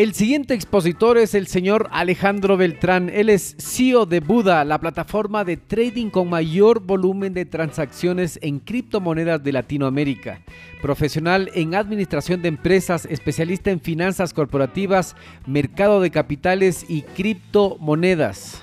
[0.00, 3.10] El siguiente expositor es el señor Alejandro Beltrán.
[3.10, 8.60] Él es CEO de Buda, la plataforma de trading con mayor volumen de transacciones en
[8.60, 10.40] criptomonedas de Latinoamérica.
[10.80, 18.62] Profesional en administración de empresas, especialista en finanzas corporativas, mercado de capitales y criptomonedas.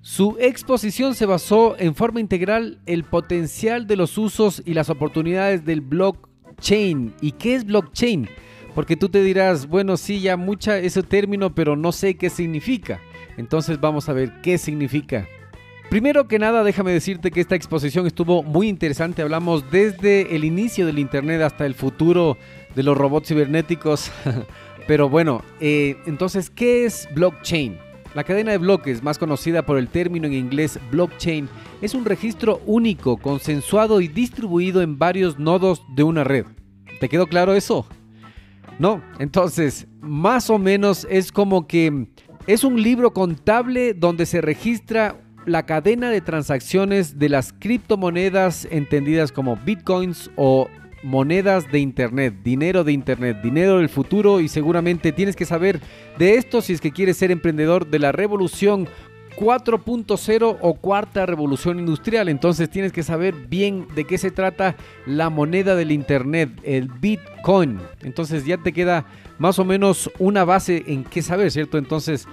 [0.00, 5.66] Su exposición se basó en forma integral el potencial de los usos y las oportunidades
[5.66, 7.12] del blockchain.
[7.20, 8.30] ¿Y qué es blockchain?
[8.78, 13.00] Porque tú te dirás, bueno, sí, ya mucha ese término, pero no sé qué significa.
[13.36, 15.26] Entonces vamos a ver qué significa.
[15.90, 19.20] Primero que nada, déjame decirte que esta exposición estuvo muy interesante.
[19.20, 22.38] Hablamos desde el inicio del Internet hasta el futuro
[22.76, 24.12] de los robots cibernéticos.
[24.86, 27.76] Pero bueno, eh, entonces, ¿qué es blockchain?
[28.14, 31.48] La cadena de bloques, más conocida por el término en inglés blockchain,
[31.82, 36.46] es un registro único, consensuado y distribuido en varios nodos de una red.
[37.00, 37.84] ¿Te quedó claro eso?
[38.78, 42.08] No, entonces, más o menos es como que
[42.46, 49.32] es un libro contable donde se registra la cadena de transacciones de las criptomonedas entendidas
[49.32, 50.68] como bitcoins o
[51.02, 55.80] monedas de internet, dinero de internet, dinero del futuro y seguramente tienes que saber
[56.18, 58.88] de esto si es que quieres ser emprendedor de la revolución
[59.38, 62.28] 4.0 o cuarta revolución industrial.
[62.28, 64.74] Entonces tienes que saber bien de qué se trata
[65.06, 67.80] la moneda del Internet, el Bitcoin.
[68.02, 69.06] Entonces ya te queda
[69.38, 71.78] más o menos una base en qué saber, ¿cierto?
[71.78, 72.26] Entonces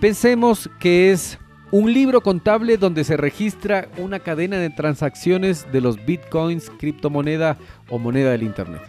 [0.00, 1.38] pensemos que es
[1.70, 7.56] un libro contable donde se registra una cadena de transacciones de los Bitcoins, criptomoneda
[7.88, 8.82] o moneda del Internet.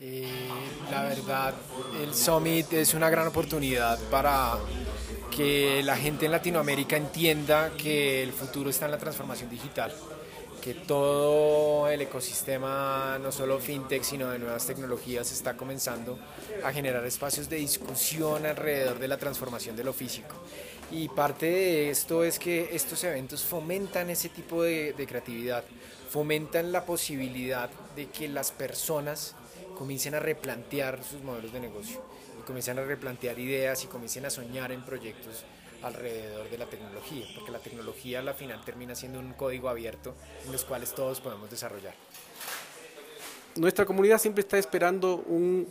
[0.00, 0.28] Eh,
[0.90, 1.52] la verdad,
[2.02, 4.54] el Summit es una gran oportunidad para
[5.34, 9.92] que la gente en Latinoamérica entienda que el futuro está en la transformación digital,
[10.60, 16.18] que todo el ecosistema, no solo fintech, sino de nuevas tecnologías, está comenzando
[16.62, 20.36] a generar espacios de discusión alrededor de la transformación de lo físico.
[20.90, 25.64] Y parte de esto es que estos eventos fomentan ese tipo de, de creatividad,
[26.10, 29.34] fomentan la posibilidad de que las personas
[29.78, 32.02] comiencen a replantear sus modelos de negocio
[32.42, 35.44] y comiencen a replantear ideas y comiencen a soñar en proyectos
[35.82, 40.52] alrededor de la tecnología, porque la tecnología al final termina siendo un código abierto en
[40.52, 41.94] los cuales todos podemos desarrollar.
[43.56, 45.68] Nuestra comunidad siempre está esperando un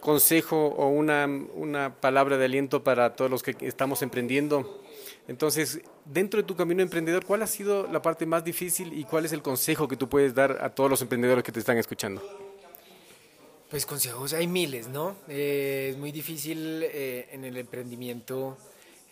[0.00, 4.82] consejo o una, una palabra de aliento para todos los que estamos emprendiendo.
[5.26, 9.26] Entonces, dentro de tu camino emprendedor, ¿cuál ha sido la parte más difícil y cuál
[9.26, 12.47] es el consejo que tú puedes dar a todos los emprendedores que te están escuchando?
[13.68, 15.14] Pues consejos hay miles, ¿no?
[15.28, 18.56] Eh, es muy difícil eh, en el emprendimiento.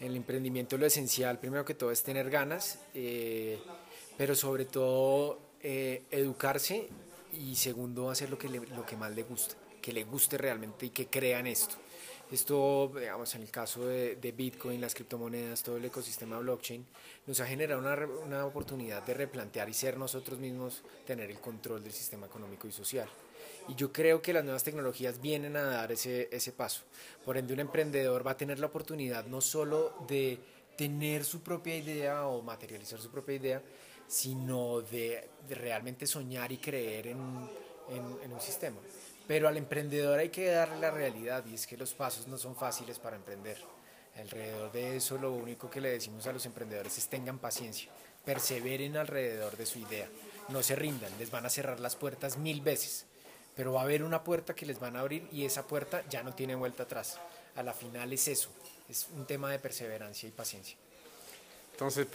[0.01, 3.59] En el emprendimiento lo esencial, primero que todo, es tener ganas, eh,
[4.17, 6.89] pero sobre todo educarse
[7.33, 10.91] y segundo, hacer lo que, lo que más le gusta, que le guste realmente y
[10.91, 11.77] que crea en esto.
[12.31, 16.87] Esto, digamos, en el caso de, de, Bitcoin, las criptomonedas, todo el ecosistema blockchain,
[17.27, 21.83] nos ha generado una, una oportunidad de replantear y ser nosotros mismos, tener el control
[21.83, 23.09] del sistema económico y social.
[23.69, 26.83] Y yo creo que las nuevas tecnologías vienen a dar ese, ese paso.
[27.25, 30.39] Por ende, un emprendedor va a tener la oportunidad no solo de
[30.77, 33.63] tener su propia idea o materializar su propia idea,
[34.07, 37.19] sino de, de realmente soñar y creer en,
[37.89, 38.77] en, en, un sistema.
[39.27, 42.55] Pero al emprendedor hay que darle la realidad y es que los pasos no son
[42.55, 43.59] fáciles para emprender.
[44.17, 47.91] Alrededor de eso lo único que le decimos a los emprendedores es tengan paciencia,
[48.25, 50.09] perseveren alrededor de su idea,
[50.49, 53.07] no se rindan, les van a cerrar las puertas mil veces
[53.57, 56.23] pero va a haber una puerta que les van a abrir y esa puerta ya
[56.23, 57.19] no tiene vuelta atrás.
[57.57, 58.51] A la final es eso,
[58.89, 60.77] es un tema de perseverancia y paciencia.
[61.73, 62.07] Entonces,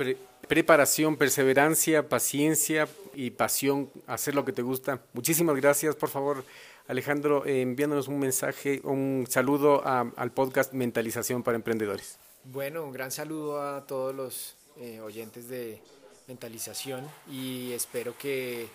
[0.47, 5.01] preparación, perseverancia, paciencia y pasión, hacer lo que te gusta.
[5.13, 6.43] Muchísimas gracias, por favor,
[6.87, 12.17] Alejandro, eh, enviándonos un mensaje, un saludo al podcast Mentalización para Emprendedores.
[12.45, 15.79] Bueno, un gran saludo a todos los eh, oyentes de
[16.27, 18.67] Mentalización y espero que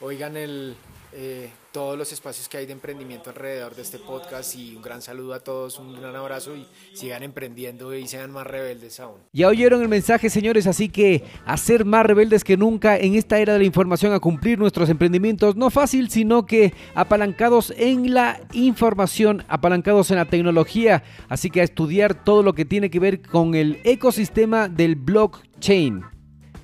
[0.00, 0.76] oigan el,
[1.12, 5.02] eh, todos los espacios que hay de emprendimiento alrededor de este podcast y un gran
[5.02, 9.18] saludo a todos, un gran abrazo y sigan emprendiendo y sean más rebeldes aún.
[9.32, 13.38] Ya oyeron el mensaje señores, así que a ser más rebeldes que nunca en esta
[13.38, 18.40] era de la información, a cumplir nuestros emprendimientos, no fácil, sino que apalancados en la
[18.52, 23.22] información, apalancados en la tecnología, así que a estudiar todo lo que tiene que ver
[23.22, 26.19] con el ecosistema del blockchain.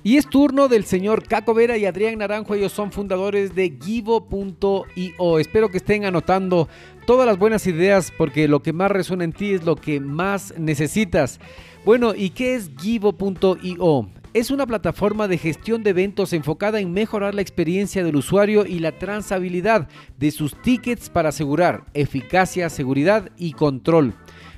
[0.07, 2.55] Y es turno del señor Caco Vera y Adrián Naranjo.
[2.55, 5.37] Ellos son fundadores de Givo.io.
[5.37, 6.69] Espero que estén anotando
[7.05, 10.53] todas las buenas ideas porque lo que más resuena en ti es lo que más
[10.57, 11.41] necesitas.
[11.83, 14.09] Bueno, ¿y qué es Givo.io?
[14.33, 18.79] Es una plataforma de gestión de eventos enfocada en mejorar la experiencia del usuario y
[18.79, 24.13] la transabilidad de sus tickets para asegurar eficacia, seguridad y control.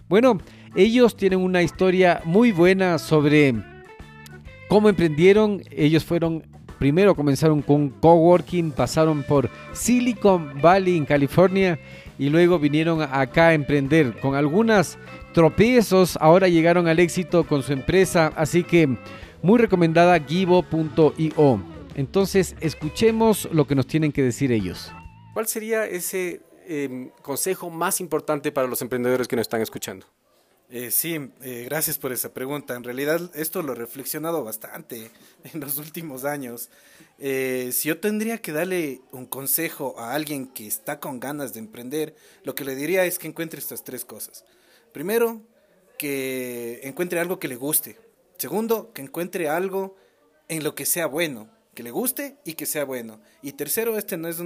[0.09, 0.37] Bueno,
[0.75, 3.78] ellos tienen una historia muy buena sobre
[4.69, 5.63] ¿Cómo emprendieron?
[5.71, 6.45] Ellos fueron,
[6.77, 11.79] primero comenzaron con coworking, pasaron por Silicon Valley en California
[12.19, 14.19] y luego vinieron acá a emprender.
[14.19, 14.99] Con algunas
[15.33, 18.95] tropiezos, ahora llegaron al éxito con su empresa, así que
[19.41, 21.63] muy recomendada Givo.io.
[21.95, 24.91] Entonces, escuchemos lo que nos tienen que decir ellos.
[25.33, 30.05] ¿Cuál sería ese em, consejo más importante para los emprendedores que nos están escuchando?
[30.71, 32.75] Eh, sí, eh, gracias por esa pregunta.
[32.75, 35.09] En realidad esto lo he reflexionado bastante
[35.53, 36.69] en los últimos años.
[37.17, 41.59] Eh, si yo tendría que darle un consejo a alguien que está con ganas de
[41.59, 44.45] emprender, lo que le diría es que encuentre estas tres cosas.
[44.91, 45.41] Primero,
[45.97, 47.97] que encuentre algo que le guste.
[48.37, 49.97] Segundo, que encuentre algo
[50.49, 53.19] en lo que sea bueno, que le guste y que sea bueno.
[53.41, 54.37] Y tercero, este no es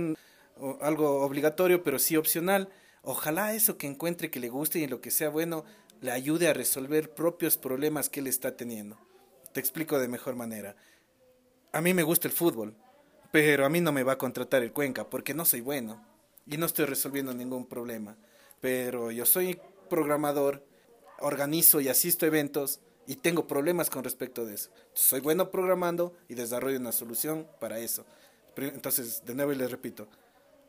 [0.82, 2.70] algo obligatorio, pero sí opcional.
[3.04, 5.66] Ojalá eso que encuentre que le guste y en lo que sea bueno
[6.04, 8.98] le ayude a resolver propios problemas que él está teniendo.
[9.54, 10.76] Te explico de mejor manera.
[11.72, 12.76] A mí me gusta el fútbol,
[13.32, 16.06] pero a mí no me va a contratar el Cuenca porque no soy bueno
[16.46, 18.18] y no estoy resolviendo ningún problema.
[18.60, 20.68] Pero yo soy programador,
[21.22, 24.72] organizo y asisto a eventos y tengo problemas con respecto de eso.
[24.92, 28.06] Soy bueno programando y desarrollo una solución para eso.
[28.58, 30.10] Entonces, de nuevo les repito,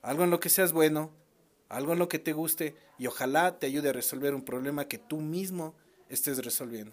[0.01, 1.11] algo en lo que seas bueno,
[1.77, 4.99] algo en lo que te guste y ojalá te ayude a resolver un problema que
[4.99, 5.75] tú mismo
[6.09, 6.93] estés resolviendo.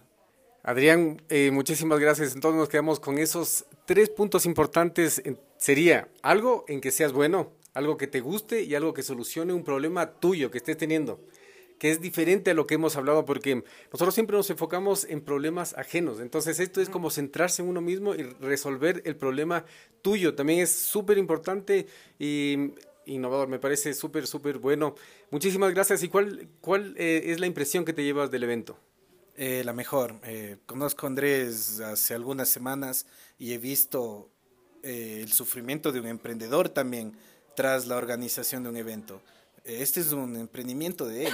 [0.63, 2.35] Adrián, eh, muchísimas gracias.
[2.35, 5.21] Entonces nos quedamos con esos tres puntos importantes.
[5.57, 9.63] Sería algo en que seas bueno, algo que te guste y algo que solucione un
[9.63, 11.19] problema tuyo que estés teniendo,
[11.79, 15.75] que es diferente a lo que hemos hablado porque nosotros siempre nos enfocamos en problemas
[15.77, 16.19] ajenos.
[16.19, 19.65] Entonces esto es como centrarse en uno mismo y resolver el problema
[20.03, 20.35] tuyo.
[20.35, 21.87] También es súper importante
[22.19, 22.73] y
[23.11, 24.95] innovador, me parece súper, súper bueno.
[25.29, 26.03] Muchísimas gracias.
[26.03, 28.77] ¿Y cuál, cuál eh, es la impresión que te llevas del evento?
[29.35, 30.19] Eh, la mejor.
[30.23, 33.05] Eh, conozco a Andrés hace algunas semanas
[33.37, 34.29] y he visto
[34.83, 37.15] el sufrimiento de un emprendedor también
[37.55, 39.21] tras la organización de un evento.
[39.63, 41.33] Este es un emprendimiento de él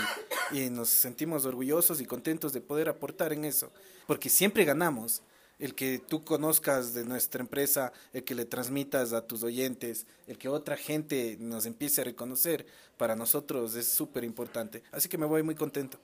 [0.51, 3.71] y nos sentimos orgullosos y contentos de poder aportar en eso,
[4.05, 5.21] porque siempre ganamos
[5.59, 10.37] el que tú conozcas de nuestra empresa, el que le transmitas a tus oyentes, el
[10.37, 12.65] que otra gente nos empiece a reconocer,
[12.97, 14.83] para nosotros es súper importante.
[14.91, 15.99] Así que me voy muy contento.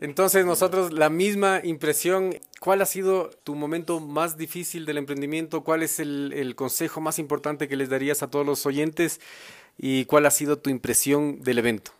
[0.00, 2.36] Entonces nosotros la misma impresión.
[2.60, 5.62] ¿Cuál ha sido tu momento más difícil del emprendimiento?
[5.62, 9.20] ¿Cuál es el, el consejo más importante que les darías a todos los oyentes?
[9.78, 11.92] ¿Y cuál ha sido tu impresión del evento?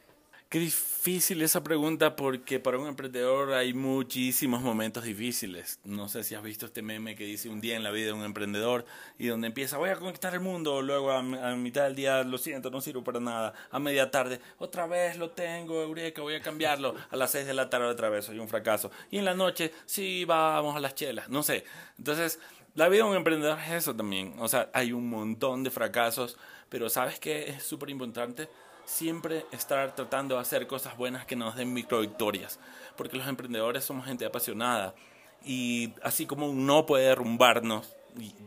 [0.49, 5.79] Qué difícil esa pregunta porque para un emprendedor hay muchísimos momentos difíciles.
[5.85, 8.13] No sé si has visto este meme que dice un día en la vida de
[8.15, 8.87] un emprendedor
[9.19, 12.71] y donde empieza voy a conquistar el mundo, luego a, mitad del día lo siento,
[12.71, 16.95] no sirvo para nada, a media tarde otra vez lo tengo, eureka, voy a cambiarlo,
[17.11, 19.73] a las seis de la tarde otra vez soy un fracaso y en la noche
[19.85, 21.65] sí vamos a las chelas, no sé.
[21.99, 22.41] Entonces
[22.77, 26.39] la vida de un emprendedor es eso también, o sea, hay un montón de fracasos,
[26.71, 28.49] pero ¿sabes qué es súper importante?
[28.85, 32.59] Siempre estar tratando de hacer cosas buenas que nos den micro victorias,
[32.97, 34.95] porque los emprendedores somos gente apasionada
[35.45, 37.95] y así como no puede derrumbarnos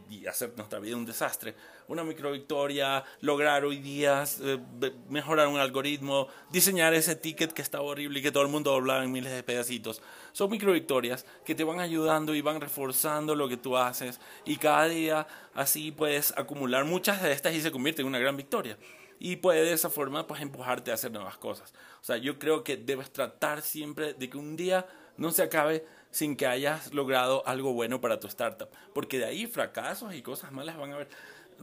[0.10, 1.56] y, hacer nuestra vida un desastre,
[1.88, 4.60] una micro victoria, lograr hoy día eh,
[5.08, 9.06] mejorar un algoritmo, diseñar ese ticket que estaba horrible y que todo el mundo doblaba
[9.06, 10.02] en miles de pedacitos,
[10.34, 14.58] son micro victorias que te van ayudando y van reforzando lo que tú haces y
[14.58, 18.78] cada día así puedes acumular muchas de estas y se convierte en una gran victoria
[19.20, 21.74] y puede de esa forma pues empujarte a hacer nuevas cosas.
[22.01, 24.88] O sea, yo creo que debes tratar siempre de que un día
[25.18, 29.47] no se acabe sin que hayas logrado algo bueno para tu startup, porque de ahí
[29.47, 31.09] fracasos y cosas malas van a haber.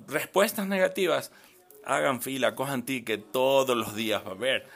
[0.09, 1.31] Respuestas negativas
[1.85, 4.67] hagan fila, cojan ticket, todos los días va a haber.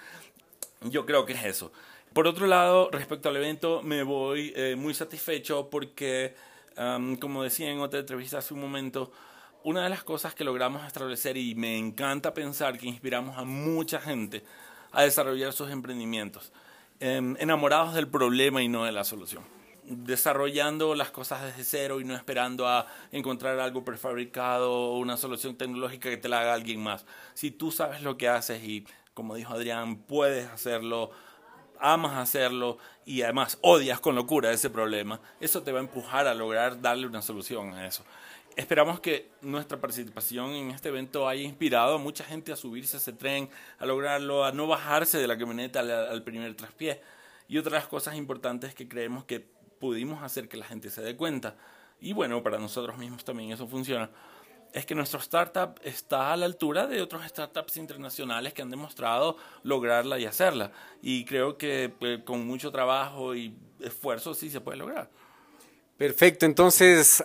[0.83, 1.72] Yo creo que es eso.
[2.12, 6.35] Por otro lado, respecto al evento, me voy eh, muy satisfecho porque,
[7.20, 9.12] como decía en otra entrevista hace un momento,
[9.65, 14.01] una de las cosas que logramos establecer y me encanta pensar que inspiramos a mucha
[14.01, 14.45] gente
[14.93, 16.53] a desarrollar sus emprendimientos,
[17.01, 19.45] em, enamorados del problema y no de la solución
[19.89, 25.57] desarrollando las cosas desde cero y no esperando a encontrar algo prefabricado o una solución
[25.57, 27.07] tecnológica que te la haga alguien más.
[27.35, 31.11] Si tú sabes lo que haces y, como dijo Adrián, puedes hacerlo,
[31.81, 36.35] amas hacerlo y además odias con locura ese problema, eso te va a empujar a
[36.35, 38.05] lograr darle una solución a eso.
[38.59, 42.99] Esperamos que nuestra participación en este evento haya inspirado a mucha gente a subirse a
[42.99, 43.49] ese tren,
[43.79, 47.01] a lograrlo, a no bajarse de la camioneta al, primer traspié.
[47.47, 49.47] Y otras cosas importantes que creemos que
[49.79, 51.55] pudimos hacer que la gente se dé cuenta,
[52.01, 54.11] y bueno, para nosotros mismos también eso funciona,
[54.73, 59.37] es que nuestro startup está a la altura de otros startups internacionales que han demostrado
[59.63, 60.73] lograrla y hacerla.
[61.01, 65.11] Y creo que pues, con mucho trabajo y esfuerzo sí se puede lograr.
[65.99, 67.25] Perfecto, entonces,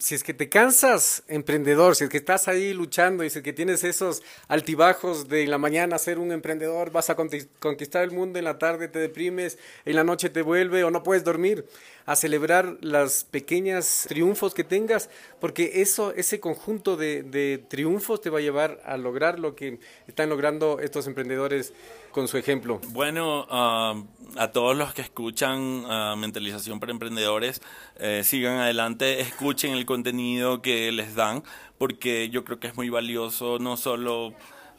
[0.00, 3.44] si es que te cansas, emprendedor, si es que estás ahí luchando y si es
[3.44, 8.40] que tienes esos altibajos de la mañana ser un emprendedor, vas a conquistar el mundo,
[8.40, 11.64] en la tarde te deprimes, en la noche te vuelve o no puedes dormir,
[12.10, 15.08] a celebrar las pequeñas triunfos que tengas,
[15.38, 20.28] porque eso, ese conjunto de, triunfos te va a llevar a lograr lo que están
[20.28, 21.72] logrando estos emprendedores
[22.10, 22.80] con su ejemplo?
[22.88, 23.94] Bueno, ah,
[24.36, 27.62] a todos los que escuchan uh, Mentalización para Emprendedores,
[28.00, 31.44] eh, sigan adelante, escuchen el contenido que les dan,
[31.78, 34.34] porque yo creo que es muy valioso no solo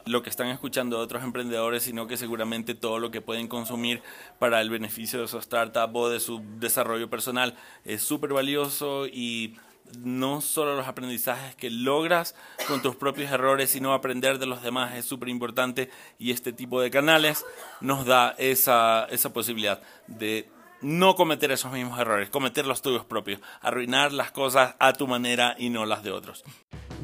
[0.06, 4.02] lo que están escuchando de otros emprendedores, sino que seguramente todo lo que pueden consumir
[4.38, 9.56] para el beneficio de su startup o de su desarrollo personal es súper valioso y
[9.98, 12.34] no solo los aprendizajes que logras
[12.66, 16.80] con tus propios errores, sino aprender de los demás es súper importante y este tipo
[16.80, 17.44] de canales
[17.80, 20.48] nos da esa, esa posibilidad de
[20.82, 25.54] no cometer esos mismos errores, cometer los tuyos propios, arruinar las cosas a tu manera
[25.58, 26.44] y no las de otros.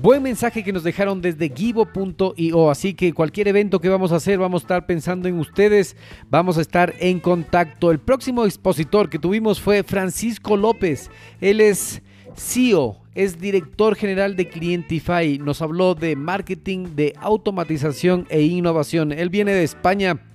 [0.01, 4.39] Buen mensaje que nos dejaron desde givo.io, así que cualquier evento que vamos a hacer,
[4.39, 5.97] vamos a estar pensando en ustedes,
[6.31, 7.91] vamos a estar en contacto.
[7.91, 11.11] El próximo expositor que tuvimos fue Francisco López,
[11.41, 12.01] él es
[12.37, 15.39] CEO, es director general de Clientify.
[15.39, 19.11] Nos habló de marketing, de automatización e innovación.
[19.11, 20.28] Él viene de España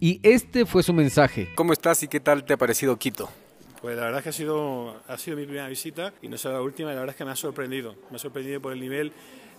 [0.00, 1.50] y este fue su mensaje.
[1.54, 3.28] ¿Cómo estás y qué tal te ha parecido Quito?
[3.80, 6.54] Pues la verdad es que ha sido, ha sido mi primera visita y no será
[6.54, 7.94] la última y la verdad es que me ha sorprendido.
[8.10, 9.12] Me ha sorprendido por el nivel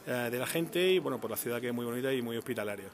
[0.05, 2.37] eh, de la gente y bueno, por la ciudad que es muy bonita y muy
[2.37, 2.85] hospitalaria.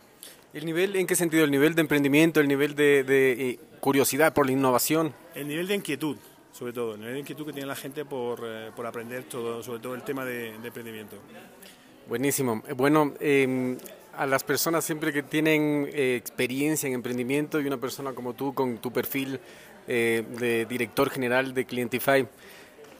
[0.53, 1.43] ¿El nivel en qué sentido?
[1.43, 5.13] ¿El nivel de emprendimiento, el nivel de, eh, curiosidad por la innovación?
[5.35, 6.17] El nivel de inquietud
[6.57, 9.79] sobre todo, en la inquietud que tiene la gente por, eh, por aprender todo, sobre
[9.79, 11.15] todo el tema de, emprendimiento.
[12.07, 12.63] Buenísimo.
[12.75, 13.77] Bueno, em,
[14.17, 18.53] a las personas siempre que tienen eh, experiencia en emprendimiento y una persona como tú
[18.53, 19.39] con tu perfil
[19.87, 22.27] eh, de director general de Clientify,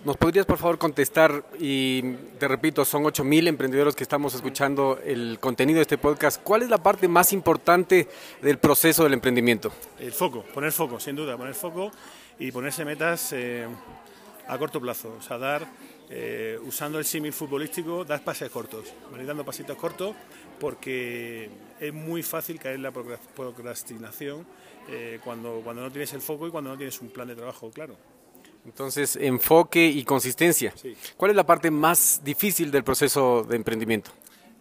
[0.05, 1.43] ¿Nos podrías por favor contestar?
[1.59, 2.03] Y
[2.37, 6.39] te repito, son 8.000 emprendedores que estamos escuchando el contenido de este podcast.
[6.43, 8.07] ¿Cuál es la parte más importante
[8.41, 9.71] del proceso del emprendimiento?
[9.99, 11.91] El foco, poner foco, sin duda, poner foco
[12.37, 13.65] y ponerse metas eh,
[14.47, 15.15] a corto plazo.
[15.17, 15.67] O sea, dar,
[16.11, 18.93] eh, usando el símil futbolístico, dar pases cortos,
[19.25, 20.15] dando pasitos cortos
[20.59, 21.49] porque
[21.79, 24.45] es muy fácil caer en la procrastinación
[24.89, 27.69] eh, cuando, cuando no tienes el foco y cuando no tienes un plan de trabajo
[27.71, 27.97] claro.
[28.65, 30.73] Entonces, enfoque y consistencia.
[31.15, 34.11] ¿Cuál es la parte más difícil del proceso de emprendimiento?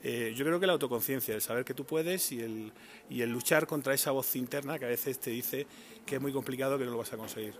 [0.02, 2.72] Eh, yo creo que la autoconciencia, el saber que tú puedes y el,
[3.10, 5.66] y el luchar contra esa voz interna que a veces te dice
[6.04, 7.54] que es muy complicado que no lo vas a conseguir.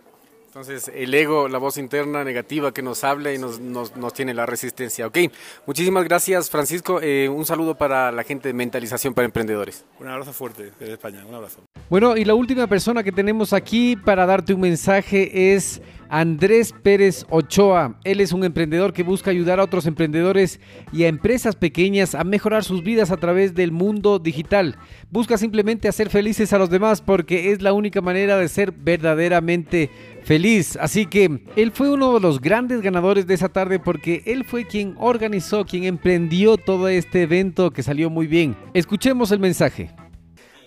[0.46, 4.46] Entonces, el ego, la voz interna negativa que nos habla y nos, nos, tiene la
[4.46, 5.06] resistencia.
[5.06, 5.18] Ok,
[5.66, 7.00] muchísimas gracias, Francisco.
[7.02, 9.84] Eh, un saludo para la gente de Mentalización para Emprendedores.
[10.00, 11.60] Un abrazo fuerte desde España, un abrazo.
[11.90, 17.26] Bueno, y la última persona que tenemos aquí para darte un mensaje es Andrés Pérez
[17.30, 17.98] Ochoa.
[18.04, 20.60] Él es un emprendedor que busca ayudar a otros emprendedores
[20.92, 24.76] y a empresas pequeñas a mejorar sus vidas a través del mundo digital.
[25.10, 29.90] Busca simplemente hacer felices a los demás porque es la única manera de ser verdaderamente
[30.24, 30.76] feliz.
[30.80, 34.66] Así que él fue uno de los grandes ganadores de esa tarde porque él fue
[34.66, 38.56] quien organizó, quien emprendió todo este evento que salió muy bien.
[38.74, 39.90] Escuchemos el mensaje.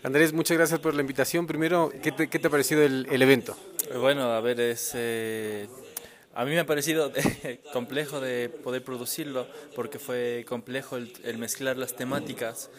[0.04, 1.46] Andrés, muchas gracias por la invitación.
[1.46, 3.58] Primero, ¿qué te, ha parecido el, evento?
[3.98, 5.68] Bueno, a ver, es, eh,
[6.36, 7.12] a mí me ha parecido
[7.74, 12.70] complejo de poder producirlo porque fue complejo el, el mezclar las temáticas,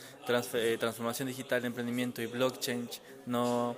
[0.55, 2.89] eh, transformación digital, emprendimiento y blockchain.
[3.27, 3.77] No,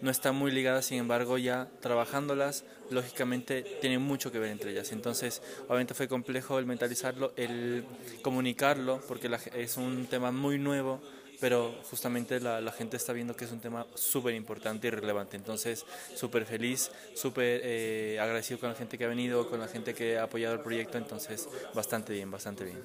[0.00, 4.92] no están muy ligadas, sin embargo ya trabajándolas, lógicamente tienen mucho que ver entre ellas.
[4.92, 7.84] Entonces, obviamente fue complejo el mentalizarlo, el
[8.22, 11.00] comunicarlo, porque es un tema muy nuevo,
[11.40, 15.36] pero justamente la, gente está viendo que es un tema súper importante y relevante.
[15.36, 15.84] Entonces,
[16.14, 20.18] súper feliz, súper eh, agradecido con la gente que ha venido, con la gente que
[20.18, 22.78] ha apoyado el proyecto, entonces bastante bien, bastante bien.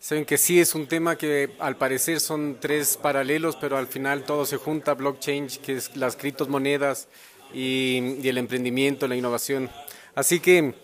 [0.00, 4.24] Saben que sí es un tema que al parecer son tres paralelos, pero al final
[4.24, 7.08] todo se junta, blockchain, que es las criptomonedas
[7.52, 9.70] y, y el emprendimiento, la innovación.
[10.14, 10.74] Así que,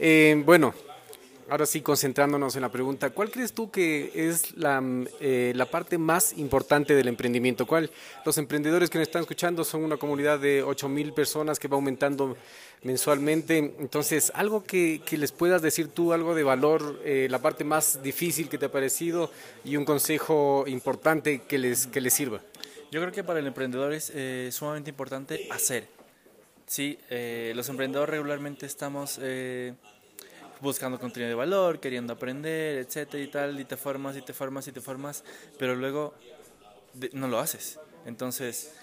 [0.00, 0.74] eh, bueno,
[1.50, 4.82] ahora sí concentrándonos en la pregunta, ¿cuál crees tú que es la,
[5.20, 7.66] eh, la, parte más importante del emprendimiento?
[7.66, 7.90] ¿Cuál?
[8.24, 11.76] Los emprendedores que nos están escuchando son una comunidad de 8 mil personas que va
[11.76, 12.36] aumentando
[12.82, 13.58] mensualmente.
[13.78, 18.48] Entonces, algo que, les puedas decir tú, algo de valor, eh, la parte más difícil
[18.48, 19.30] que te ha parecido
[19.64, 22.40] y un consejo importante que les, que les sirva.
[22.90, 25.88] Yo creo que para el emprendedor es eh, sumamente importante hacer.
[26.66, 29.18] Sí, eh, los emprendedores regularmente estamos
[30.60, 34.66] buscando contenido de valor, queriendo aprender, etcétera y tal, y te formas y te formas
[34.68, 35.24] y te formas,
[35.58, 36.14] pero luego
[37.12, 37.78] no lo haces.
[38.06, 38.74] Entonces,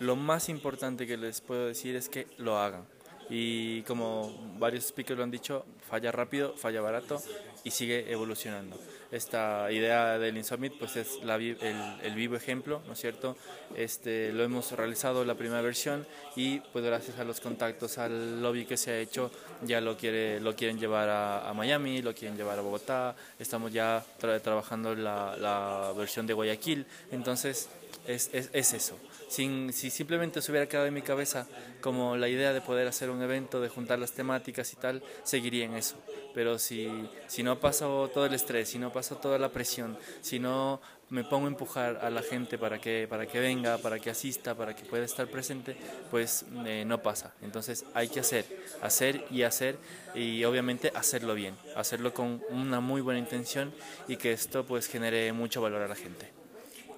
[0.00, 2.84] lo más importante que les puedo decir es que lo hagan
[3.30, 7.22] y como varios speakers lo han dicho, falla rápido, falla barato
[7.64, 8.78] y sigue evolucionando.
[9.10, 11.56] Esta idea del Insummit pues es la, el,
[12.02, 13.36] el, vivo ejemplo, ¿no es cierto?
[13.74, 16.06] Este, lo hemos realizado la primera versión
[16.36, 19.30] y pues gracias a los contactos, al lobby que se ha hecho,
[19.62, 24.04] ya lo, quiere, lo quieren llevar a, Miami, lo quieren llevar a Bogotá, estamos ya
[24.20, 27.68] trabajando la, versión de Guayaquil, entonces
[28.06, 28.98] es, es, es eso
[29.28, 31.46] sin, si simplemente se hubiera quedado en mi cabeza
[31.80, 35.64] como la idea de poder hacer un evento, de juntar las temáticas y tal, seguiría
[35.64, 35.96] en eso.
[36.34, 36.88] Pero si,
[37.26, 41.24] si no paso todo el estrés, si no paso toda la presión, si no me
[41.24, 44.74] pongo a empujar a la gente para que, para que venga, para que asista, para
[44.76, 45.76] que pueda estar presente,
[46.10, 47.32] pues eh, no pasa.
[47.42, 48.44] Entonces hay que hacer,
[48.82, 49.78] hacer y hacer
[50.14, 53.72] y obviamente hacerlo bien, hacerlo con una muy buena intención
[54.06, 56.37] y que esto pues genere mucho valor a la gente.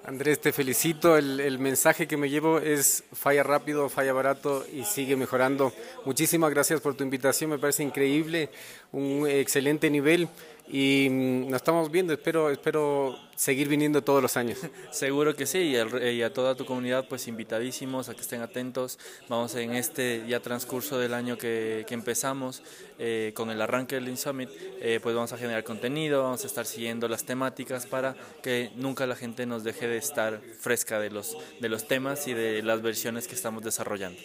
[0.04, 1.16] Andrés, te felicito.
[1.16, 5.72] El, mensaje que me llevo es falla rápido, falla barato y sigue mejorando.
[6.06, 8.48] Muchísimas gracias por tu invitación, me parece increíble,
[8.92, 10.28] un excelente nivel
[10.72, 12.12] y mm, nos estamos viendo.
[12.12, 14.58] Espero, espero seguir viniendo todos los años.
[14.90, 18.98] Seguro que sí, y, a toda tu comunidad, pues invitadísimos a que estén atentos.
[19.28, 22.62] Vamos en este ya transcurso del año que, que empezamos
[22.98, 24.50] eh, con el arranque del Insummit,
[24.80, 29.06] eh, pues vamos a generar contenido, vamos a estar siguiendo las temáticas para que nunca
[29.06, 32.82] la gente nos deje de estar fresca de los, de los temas y de las
[32.82, 34.20] versiones que estamos desarrollando.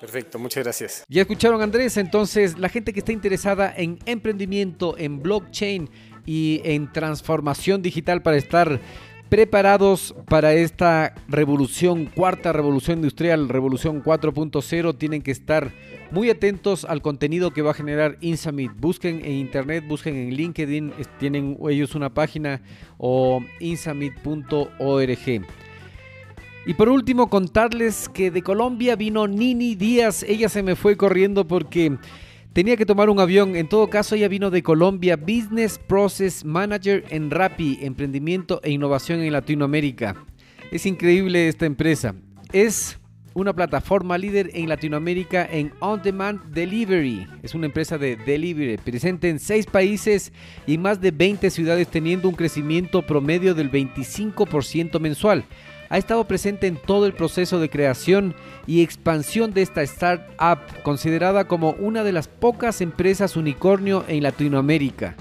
[0.00, 1.04] Perfecto, muchas gracias.
[1.08, 5.88] Ya escucharon Andrés, entonces la gente que está interesada en emprendimiento, en blockchain
[6.26, 8.80] y en transformación digital para estar
[9.28, 15.72] preparados para esta revolución, cuarta revolución industrial, revolución 4.0, tienen que estar
[16.10, 18.72] muy atentos al contenido que va a generar Insummit.
[18.78, 22.62] Busquen en internet, busquen en LinkedIn, tienen ellos una página
[22.98, 25.46] o insummit.org.
[26.66, 30.24] Y por último, contarles que de Colombia vino Nini Díaz.
[30.24, 31.96] Ella se me fue corriendo porque
[32.52, 33.54] tenía que tomar un avión.
[33.54, 39.20] En todo caso, ella vino de Colombia, Business Process Manager en Rappi, emprendimiento e innovación
[39.20, 40.16] en Latinoamérica.
[40.72, 42.16] Es increíble esta empresa.
[42.52, 42.98] Es
[43.34, 47.28] una plataforma líder en Latinoamérica en On Demand Delivery.
[47.44, 50.32] Es una empresa de delivery presente en seis países
[50.66, 55.44] y más de 20 ciudades teniendo un crecimiento promedio del 25% mensual
[55.88, 58.34] ha estado presente en todo el proceso de creación
[58.66, 65.14] y expansión de esta startup, considerada como una de las pocas empresas unicornio en Latinoamérica.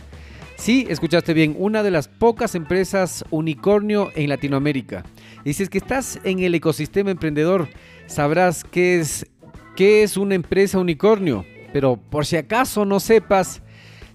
[0.57, 5.03] Sí, escuchaste bien, una de las pocas empresas unicornio en Latinoamérica.
[5.43, 7.68] Y si que estás en el ecosistema emprendedor,
[8.07, 9.28] sabrás qué es,
[9.76, 11.45] qué es una empresa unicornio.
[11.74, 13.61] Pero por si acaso no sepas,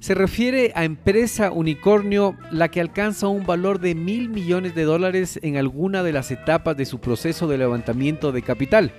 [0.01, 5.39] se refiere a empresa unicornio la que alcanza un valor de mil millones de dólares
[5.43, 8.93] en alguna de las etapas de su proceso de levantamiento de capital.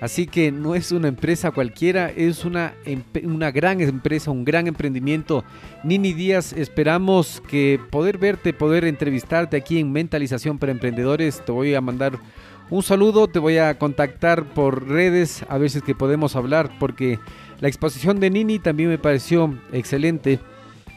[0.00, 2.74] Así que no es una empresa cualquiera, es una,
[3.22, 5.42] una gran empresa, un gran emprendimiento.
[5.84, 11.42] Nini Díaz, esperamos que poder verte, poder entrevistarte aquí en Mentalización para Emprendedores.
[11.44, 12.18] Te voy a mandar
[12.68, 17.18] un saludo, te voy a contactar por redes a veces que podemos hablar porque
[17.60, 20.40] la exposición de Nini también me pareció excelente.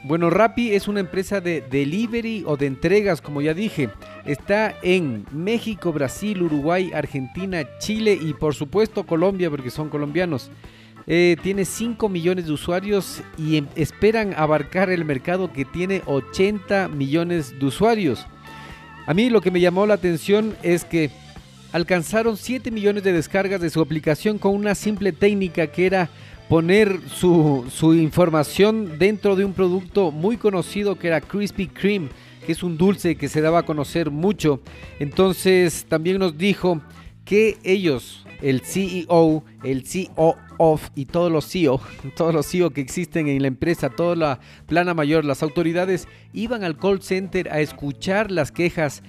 [0.04, 3.90] Bueno, Rappi es una empresa de delivery o de entregas, como ya dije.
[4.26, 10.52] Está en México, Brasil, Uruguay, Argentina, Chile y por supuesto Colombia, porque son colombianos.
[11.06, 16.88] Eh, tiene 5 millones de usuarios y em, esperan abarcar el mercado que tiene 80
[16.88, 18.26] millones de usuarios.
[19.06, 21.10] A mí lo que me llamó la atención es que
[21.72, 26.10] alcanzaron 7 millones de descargas de su aplicación con una simple técnica que era
[26.50, 32.10] poner su, su información dentro de un producto muy conocido que era Krispy Kreme,
[32.44, 34.60] que es un dulce que se daba a conocer mucho.
[35.00, 36.82] Entonces también nos dijo
[37.30, 41.80] que ellos, el CEO, el CEO of y todos los CEO,
[42.16, 46.64] todos los CEO que existen en la empresa, toda la plana mayor, las autoridades iban
[46.64, 49.04] al call center a escuchar las quejas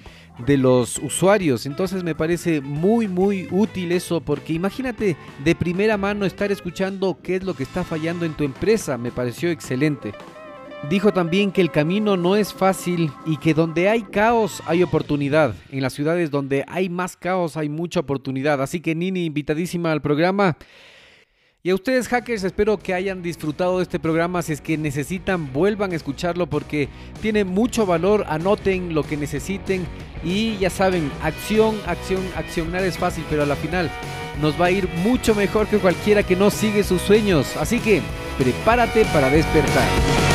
[0.45, 1.65] de los usuarios.
[1.65, 7.37] Entonces me parece muy muy útil eso porque imagínate de primera mano estar escuchando qué
[7.37, 8.99] es lo que está fallando en tu empresa.
[8.99, 10.13] Me pareció excelente.
[10.89, 15.53] Dijo también que el camino no es fácil y que donde hay caos hay oportunidad.
[15.69, 18.61] En las ciudades donde hay más caos hay mucha oportunidad.
[18.61, 20.57] Así que Nini, invitadísima al programa.
[21.63, 24.41] Y a ustedes hackers espero que hayan disfrutado de este programa.
[24.41, 26.89] Si es que necesitan, vuelvan a escucharlo porque
[27.21, 28.25] tiene mucho valor.
[28.27, 29.85] Anoten lo que necesiten
[30.23, 33.91] y ya saben, acción, acción, accionar es fácil, pero a la final
[34.41, 37.55] nos va a ir mucho mejor que cualquiera que no sigue sus sueños.
[37.57, 38.01] Así que
[38.39, 40.30] prepárate para despertar.